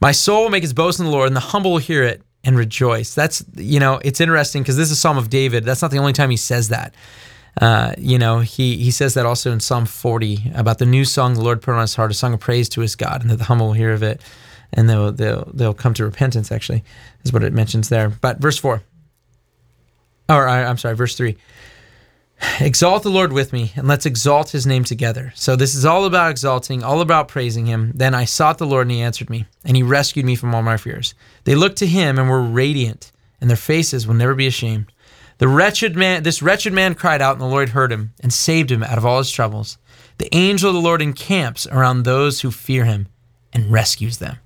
My 0.00 0.10
soul 0.10 0.42
will 0.42 0.50
make 0.50 0.64
its 0.64 0.72
boast 0.72 0.98
in 0.98 1.04
the 1.04 1.12
Lord, 1.12 1.28
and 1.28 1.36
the 1.36 1.40
humble 1.40 1.70
will 1.70 1.78
hear 1.78 2.02
it 2.02 2.20
and 2.42 2.58
rejoice. 2.58 3.14
That's, 3.14 3.44
you 3.54 3.78
know, 3.78 4.00
it's 4.02 4.20
interesting 4.20 4.62
because 4.62 4.76
this 4.76 4.86
is 4.86 4.98
a 4.98 5.00
Psalm 5.00 5.18
of 5.18 5.30
David. 5.30 5.62
That's 5.62 5.82
not 5.82 5.92
the 5.92 5.98
only 5.98 6.14
time 6.14 6.30
he 6.30 6.36
says 6.36 6.70
that. 6.70 6.96
Uh, 7.60 7.94
you 7.96 8.18
know, 8.18 8.40
he 8.40 8.76
he 8.76 8.90
says 8.90 9.14
that 9.14 9.24
also 9.24 9.50
in 9.50 9.60
Psalm 9.60 9.86
40 9.86 10.52
about 10.54 10.78
the 10.78 10.86
new 10.86 11.04
song 11.04 11.34
the 11.34 11.42
Lord 11.42 11.62
put 11.62 11.74
on 11.74 11.80
his 11.80 11.94
heart, 11.94 12.10
a 12.10 12.14
song 12.14 12.34
of 12.34 12.40
praise 12.40 12.68
to 12.70 12.82
his 12.82 12.96
God, 12.96 13.22
and 13.22 13.30
that 13.30 13.36
the 13.36 13.44
humble 13.44 13.68
will 13.68 13.72
hear 13.72 13.92
of 13.92 14.02
it, 14.02 14.20
and 14.72 14.90
they'll 14.90 15.10
they'll 15.10 15.50
they'll 15.54 15.74
come 15.74 15.94
to 15.94 16.04
repentance. 16.04 16.52
Actually, 16.52 16.84
is 17.24 17.32
what 17.32 17.42
it 17.42 17.54
mentions 17.54 17.88
there. 17.88 18.10
But 18.10 18.38
verse 18.38 18.58
four, 18.58 18.82
or 20.28 20.46
I, 20.46 20.64
I'm 20.64 20.78
sorry, 20.78 20.96
verse 20.96 21.16
three. 21.16 21.36
Exalt 22.60 23.02
the 23.02 23.08
Lord 23.08 23.32
with 23.32 23.54
me, 23.54 23.72
and 23.76 23.88
let's 23.88 24.04
exalt 24.04 24.50
his 24.50 24.66
name 24.66 24.84
together. 24.84 25.32
So, 25.34 25.56
this 25.56 25.74
is 25.74 25.86
all 25.86 26.04
about 26.04 26.30
exalting, 26.30 26.84
all 26.84 27.00
about 27.00 27.28
praising 27.28 27.64
him. 27.64 27.92
Then 27.94 28.14
I 28.14 28.26
sought 28.26 28.58
the 28.58 28.66
Lord, 28.66 28.86
and 28.86 28.90
he 28.90 29.00
answered 29.00 29.30
me, 29.30 29.46
and 29.64 29.74
he 29.74 29.82
rescued 29.82 30.26
me 30.26 30.36
from 30.36 30.54
all 30.54 30.62
my 30.62 30.76
fears. 30.76 31.14
They 31.44 31.54
looked 31.54 31.78
to 31.78 31.86
him 31.86 32.18
and 32.18 32.28
were 32.28 32.42
radiant, 32.42 33.10
and 33.40 33.48
their 33.48 33.56
faces 33.56 34.06
will 34.06 34.14
never 34.14 34.34
be 34.34 34.46
ashamed. 34.46 34.92
The 35.38 35.48
wretched 35.48 35.96
man, 35.96 36.22
this 36.22 36.42
wretched 36.42 36.72
man 36.72 36.94
cried 36.94 37.20
out, 37.20 37.32
and 37.32 37.40
the 37.40 37.46
Lord 37.46 37.70
heard 37.70 37.92
him 37.92 38.14
and 38.20 38.32
saved 38.32 38.70
him 38.70 38.82
out 38.82 38.98
of 38.98 39.04
all 39.04 39.18
his 39.18 39.30
troubles. 39.30 39.78
The 40.18 40.34
angel 40.34 40.70
of 40.70 40.74
the 40.74 40.80
Lord 40.80 41.02
encamps 41.02 41.66
around 41.66 42.02
those 42.02 42.40
who 42.40 42.50
fear 42.50 42.84
him 42.84 43.08
and 43.52 43.70
rescues 43.70 44.18
them. 44.18 44.38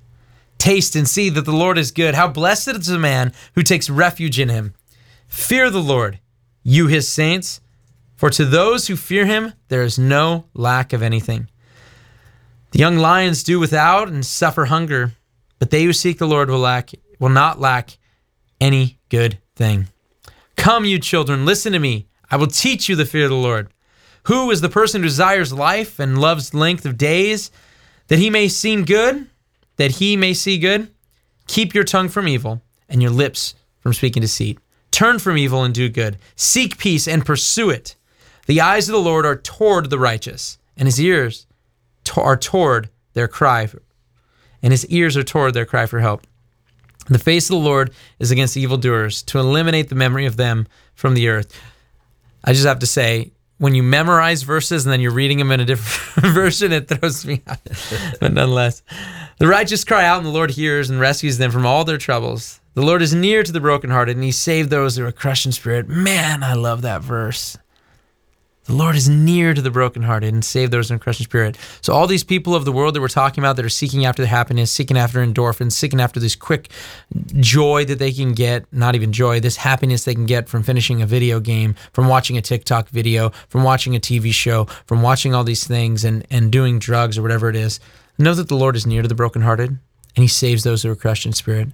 Taste 0.59 0.97
and 0.97 1.09
see 1.09 1.31
that 1.31 1.45
the 1.45 1.53
Lord 1.53 1.79
is 1.79 1.91
good. 1.91 2.15
How 2.15 2.29
blessed 2.29 2.69
is 2.69 2.87
the 2.87 2.99
man 2.99 3.33
who 3.55 3.63
takes 3.63 3.89
refuge 3.89 4.39
in 4.39 4.49
him. 4.49 4.75
Fear 5.29 5.71
the 5.71 5.83
Lord, 5.83 6.19
you 6.63 6.89
his 6.89 7.09
saints 7.09 7.61
for 8.21 8.29
to 8.29 8.45
those 8.45 8.87
who 8.87 8.97
fear 8.97 9.25
him, 9.25 9.55
there 9.69 9.81
is 9.81 9.99
no 9.99 10.45
lack 10.53 10.93
of 10.93 11.01
anything. 11.01 11.49
The 12.73 12.79
young 12.79 12.99
lions 12.99 13.43
do 13.43 13.59
without 13.59 14.09
and 14.09 14.27
suffer 14.27 14.67
hunger, 14.67 15.13
but 15.59 15.71
they 15.71 15.85
who 15.85 15.95
seek 15.95 16.19
the 16.19 16.29
Lord 16.29 16.51
will 16.51 16.59
lack 16.59 16.91
will 17.19 17.31
not 17.31 17.61
lack 17.61 17.97
any 18.61 18.99
good 19.09 19.39
thing. 19.57 19.89
Come, 20.61 20.85
you 20.85 20.99
children, 20.99 21.47
listen 21.47 21.73
to 21.73 21.79
me. 21.79 22.07
I 22.31 22.37
will 22.37 22.47
teach 22.47 22.87
you 22.87 22.95
the 22.95 23.07
fear 23.07 23.25
of 23.25 23.31
the 23.31 23.35
Lord. 23.35 23.73
Who 24.25 24.51
is 24.51 24.61
the 24.61 24.69
person 24.69 25.01
who 25.01 25.09
desires 25.09 25.55
life 25.55 25.99
and 25.99 26.21
loves 26.21 26.53
length 26.53 26.85
of 26.85 26.99
days, 26.99 27.51
that 28.09 28.19
he 28.19 28.29
may 28.29 28.47
seem 28.47 28.85
good, 28.85 29.27
that 29.77 29.93
he 29.93 30.19
may 30.19 30.35
see 30.35 30.59
good? 30.59 30.91
Keep 31.47 31.73
your 31.73 31.85
tongue 31.85 32.11
from 32.11 32.29
evil 32.29 32.61
and 32.91 33.01
your 33.01 33.11
lips 33.11 33.55
from 33.79 33.95
speaking 33.95 34.21
deceit. 34.21 34.59
Turn 34.91 35.19
from 35.19 35.39
evil 35.39 35.65
and 35.65 35.73
do 35.73 35.89
good. 35.89 36.19
Seek 36.37 36.77
peace 36.77 37.09
and 37.09 37.25
pursue 37.25 37.71
it. 37.71 37.97
The 38.45 38.61
eyes 38.61 38.87
of 38.87 38.93
the 38.93 39.01
Lord 39.01 39.25
are 39.25 39.37
toward 39.37 39.89
the 39.89 39.99
righteous, 39.99 40.59
and 40.77 40.87
his 40.87 41.01
ears 41.01 41.47
are 42.19 42.37
toward 42.37 42.91
their 43.15 43.29
cry, 43.29 43.67
and 44.63 44.75
his 44.75 44.85
ears 44.89 45.17
are 45.17 45.25
toward 45.25 45.55
their 45.55 45.65
cry 45.65 45.87
for 45.87 46.01
help. 46.01 46.27
The 47.11 47.19
face 47.19 47.51
of 47.51 47.55
the 47.55 47.65
Lord 47.65 47.93
is 48.21 48.31
against 48.31 48.57
evildoers, 48.57 49.23
to 49.25 49.41
eliminate 49.41 49.89
the 49.89 49.97
memory 49.97 50.27
of 50.27 50.37
them 50.37 50.69
from 50.95 51.15
the 51.15 51.29
earth. 51.29 51.53
I 52.45 52.53
just 52.53 52.65
have 52.67 52.79
to 52.79 52.87
say, 52.87 53.33
when 53.59 53.75
you 53.75 53.83
memorize 53.83 54.45
verses 54.45 54.87
and 54.87 54.93
then 54.93 55.01
you're 55.01 55.11
reading 55.11 55.39
them 55.39 55.51
in 55.51 55.61
a 55.61 55.65
different 55.65 56.33
version, 56.35 56.73
it 56.73 56.89
throws 56.89 57.27
me 57.27 57.43
out. 57.49 57.59
but 58.21 58.33
nonetheless, 58.33 58.83
the 59.39 59.49
righteous 59.49 59.85
cry 59.85 60.05
out, 60.05 60.19
and 60.19 60.27
the 60.27 60.31
Lord 60.31 60.53
hears 60.53 60.89
and 60.89 61.01
rescues 61.01 61.37
them 61.37 61.51
from 61.51 61.67
all 61.67 61.85
their 61.85 61.99
troubles. 61.99 62.61
The 62.75 62.83
Lord 62.83 63.03
is 63.03 63.13
near 63.13 63.43
to 63.43 63.53
the 63.53 63.61
brokenhearted, 63.61 64.17
and 64.17 64.25
he 64.25 64.31
saved 64.31 64.71
those 64.71 64.97
who 64.97 65.05
are 65.05 65.13
crushed 65.13 65.45
in 65.47 65.53
spirit. 65.53 65.89
Man, 65.89 66.45
I 66.45 66.55
love 66.55 66.83
that 66.83 67.03
verse. 67.03 67.59
The 68.71 68.77
Lord 68.77 68.95
is 68.95 69.09
near 69.09 69.53
to 69.53 69.61
the 69.61 69.73
brokenhearted 69.73 70.33
and 70.33 70.45
save 70.45 70.71
those 70.71 70.93
in 70.93 70.97
a 70.97 71.01
crushed 71.01 71.25
spirit. 71.25 71.59
So 71.81 71.93
all 71.93 72.07
these 72.07 72.23
people 72.23 72.55
of 72.55 72.65
the 72.65 72.71
world 72.71 72.95
that 72.95 73.01
we're 73.01 73.09
talking 73.09 73.43
about 73.43 73.57
that 73.57 73.65
are 73.65 73.69
seeking 73.69 74.07
after 74.07 74.23
the 74.23 74.29
happiness, 74.29 74.71
seeking 74.71 74.97
after 74.97 75.19
endorphins, 75.19 75.73
seeking 75.73 76.01
after 76.01 76.21
this 76.21 76.37
quick 76.37 76.71
joy 77.41 77.85
that 77.87 77.99
they 77.99 78.13
can 78.13 78.33
get, 78.33 78.73
not 78.73 78.95
even 78.95 79.13
joy, 79.13 79.41
this 79.41 79.57
happiness 79.57 80.05
they 80.05 80.15
can 80.15 80.25
get 80.25 80.49
from 80.49 80.63
finishing 80.63 81.03
a 81.03 81.07
video 81.07 81.41
game, 81.41 81.75
from 81.93 82.07
watching 82.07 82.39
a 82.39 82.41
TikTok 82.41 82.89
video, 82.91 83.31
from 83.49 83.65
watching 83.65 83.97
a 83.97 83.99
TV 83.99 84.33
show, 84.33 84.67
from 84.87 85.03
watching 85.03 85.35
all 85.35 85.43
these 85.43 85.67
things 85.67 86.05
and, 86.05 86.25
and 86.31 86.53
doing 86.53 86.79
drugs 86.79 87.19
or 87.19 87.23
whatever 87.23 87.49
it 87.49 87.57
is. 87.57 87.81
Know 88.19 88.35
that 88.35 88.47
the 88.47 88.55
Lord 88.55 88.77
is 88.77 88.87
near 88.87 89.03
to 89.03 89.09
the 89.09 89.17
brokenhearted 89.17 89.71
and 89.71 89.81
he 90.23 90.29
saves 90.29 90.63
those 90.63 90.85
who 90.85 90.93
are 90.93 90.97
crushed 90.97 91.27
in 91.27 91.33
spirit. 91.33 91.71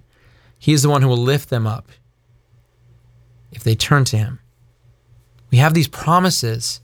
He 0.57 0.73
is 0.73 0.81
the 0.81 0.89
one 0.89 1.03
who 1.03 1.09
will 1.09 1.17
lift 1.17 1.51
them 1.51 1.67
up 1.67 1.89
if 3.51 3.63
they 3.63 3.75
turn 3.75 4.03
to 4.05 4.17
him. 4.17 4.39
We 5.51 5.59
have 5.59 5.75
these 5.75 5.87
promises 5.87 6.81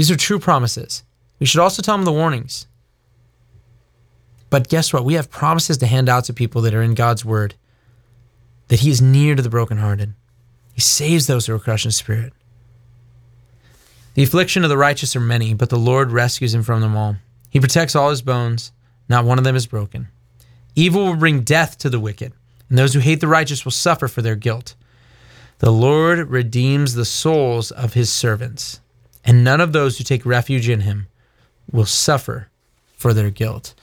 these 0.00 0.10
are 0.10 0.16
true 0.16 0.38
promises. 0.38 1.02
We 1.38 1.44
should 1.44 1.60
also 1.60 1.82
tell 1.82 1.94
them 1.94 2.06
the 2.06 2.10
warnings. 2.10 2.66
But 4.48 4.70
guess 4.70 4.94
what? 4.94 5.04
We 5.04 5.12
have 5.12 5.30
promises 5.30 5.76
to 5.76 5.86
hand 5.86 6.08
out 6.08 6.24
to 6.24 6.32
people 6.32 6.62
that 6.62 6.72
are 6.72 6.80
in 6.80 6.94
God's 6.94 7.22
word 7.22 7.54
that 8.68 8.80
He 8.80 8.88
is 8.88 9.02
near 9.02 9.34
to 9.34 9.42
the 9.42 9.50
brokenhearted. 9.50 10.14
He 10.72 10.80
saves 10.80 11.26
those 11.26 11.44
who 11.44 11.54
are 11.54 11.58
crushed 11.58 11.84
in 11.84 11.90
spirit. 11.90 12.32
The 14.14 14.22
affliction 14.22 14.64
of 14.64 14.70
the 14.70 14.78
righteous 14.78 15.14
are 15.14 15.20
many, 15.20 15.52
but 15.52 15.68
the 15.68 15.76
Lord 15.76 16.12
rescues 16.12 16.54
him 16.54 16.62
from 16.62 16.80
them 16.80 16.96
all. 16.96 17.16
He 17.50 17.60
protects 17.60 17.94
all 17.94 18.08
his 18.08 18.22
bones, 18.22 18.72
not 19.06 19.26
one 19.26 19.36
of 19.36 19.44
them 19.44 19.54
is 19.54 19.66
broken. 19.66 20.08
Evil 20.74 21.04
will 21.04 21.16
bring 21.16 21.42
death 21.42 21.76
to 21.76 21.90
the 21.90 22.00
wicked, 22.00 22.32
and 22.70 22.78
those 22.78 22.94
who 22.94 23.00
hate 23.00 23.20
the 23.20 23.28
righteous 23.28 23.66
will 23.66 23.72
suffer 23.72 24.08
for 24.08 24.22
their 24.22 24.34
guilt. 24.34 24.76
The 25.58 25.70
Lord 25.70 26.30
redeems 26.30 26.94
the 26.94 27.04
souls 27.04 27.70
of 27.70 27.92
his 27.92 28.10
servants 28.10 28.80
and 29.30 29.44
none 29.44 29.60
of 29.60 29.72
those 29.72 29.96
who 29.96 30.02
take 30.02 30.26
refuge 30.26 30.68
in 30.68 30.80
him 30.80 31.06
will 31.70 31.86
suffer 31.86 32.48
for 32.96 33.14
their 33.14 33.30
guilt. 33.30 33.74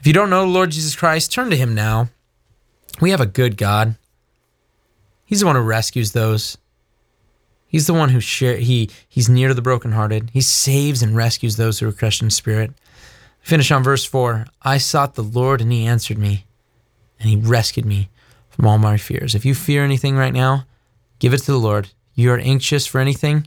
If 0.00 0.08
you 0.08 0.12
don't 0.12 0.28
know 0.28 0.40
the 0.40 0.50
Lord 0.50 0.72
Jesus 0.72 0.96
Christ, 0.96 1.30
turn 1.30 1.50
to 1.50 1.56
him 1.56 1.72
now. 1.72 2.08
We 3.00 3.10
have 3.10 3.20
a 3.20 3.26
good 3.26 3.56
God. 3.56 3.94
He's 5.24 5.38
the 5.38 5.46
one 5.46 5.54
who 5.54 5.62
rescues 5.62 6.10
those. 6.10 6.58
He's 7.68 7.86
the 7.86 7.94
one 7.94 8.08
who 8.08 8.18
share 8.18 8.56
he 8.56 8.90
he's 9.08 9.28
near 9.28 9.46
to 9.46 9.54
the 9.54 9.62
brokenhearted. 9.62 10.30
He 10.32 10.40
saves 10.40 11.00
and 11.00 11.14
rescues 11.14 11.54
those 11.54 11.78
who 11.78 11.88
are 11.88 11.92
crushed 11.92 12.20
in 12.20 12.30
spirit. 12.30 12.72
Finish 13.40 13.70
on 13.70 13.84
verse 13.84 14.04
4. 14.04 14.46
I 14.62 14.78
sought 14.78 15.14
the 15.14 15.22
Lord 15.22 15.60
and 15.60 15.70
he 15.70 15.86
answered 15.86 16.18
me, 16.18 16.44
and 17.20 17.28
he 17.28 17.36
rescued 17.36 17.86
me 17.86 18.08
from 18.50 18.66
all 18.66 18.78
my 18.78 18.96
fears. 18.96 19.36
If 19.36 19.44
you 19.44 19.54
fear 19.54 19.84
anything 19.84 20.16
right 20.16 20.34
now, 20.34 20.66
give 21.20 21.32
it 21.32 21.38
to 21.42 21.52
the 21.52 21.58
Lord. 21.58 21.90
You 22.16 22.32
are 22.32 22.38
anxious 22.38 22.84
for 22.84 22.98
anything, 22.98 23.46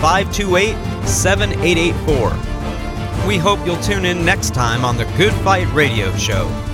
528 0.00 0.74
7884. 1.06 3.26
We 3.26 3.38
hope 3.38 3.64
you'll 3.66 3.80
tune 3.80 4.04
in 4.04 4.24
next 4.24 4.54
time 4.54 4.84
on 4.84 4.96
the 4.96 5.04
Good 5.16 5.32
Fight 5.42 5.66
Radio 5.72 6.14
Show. 6.16 6.65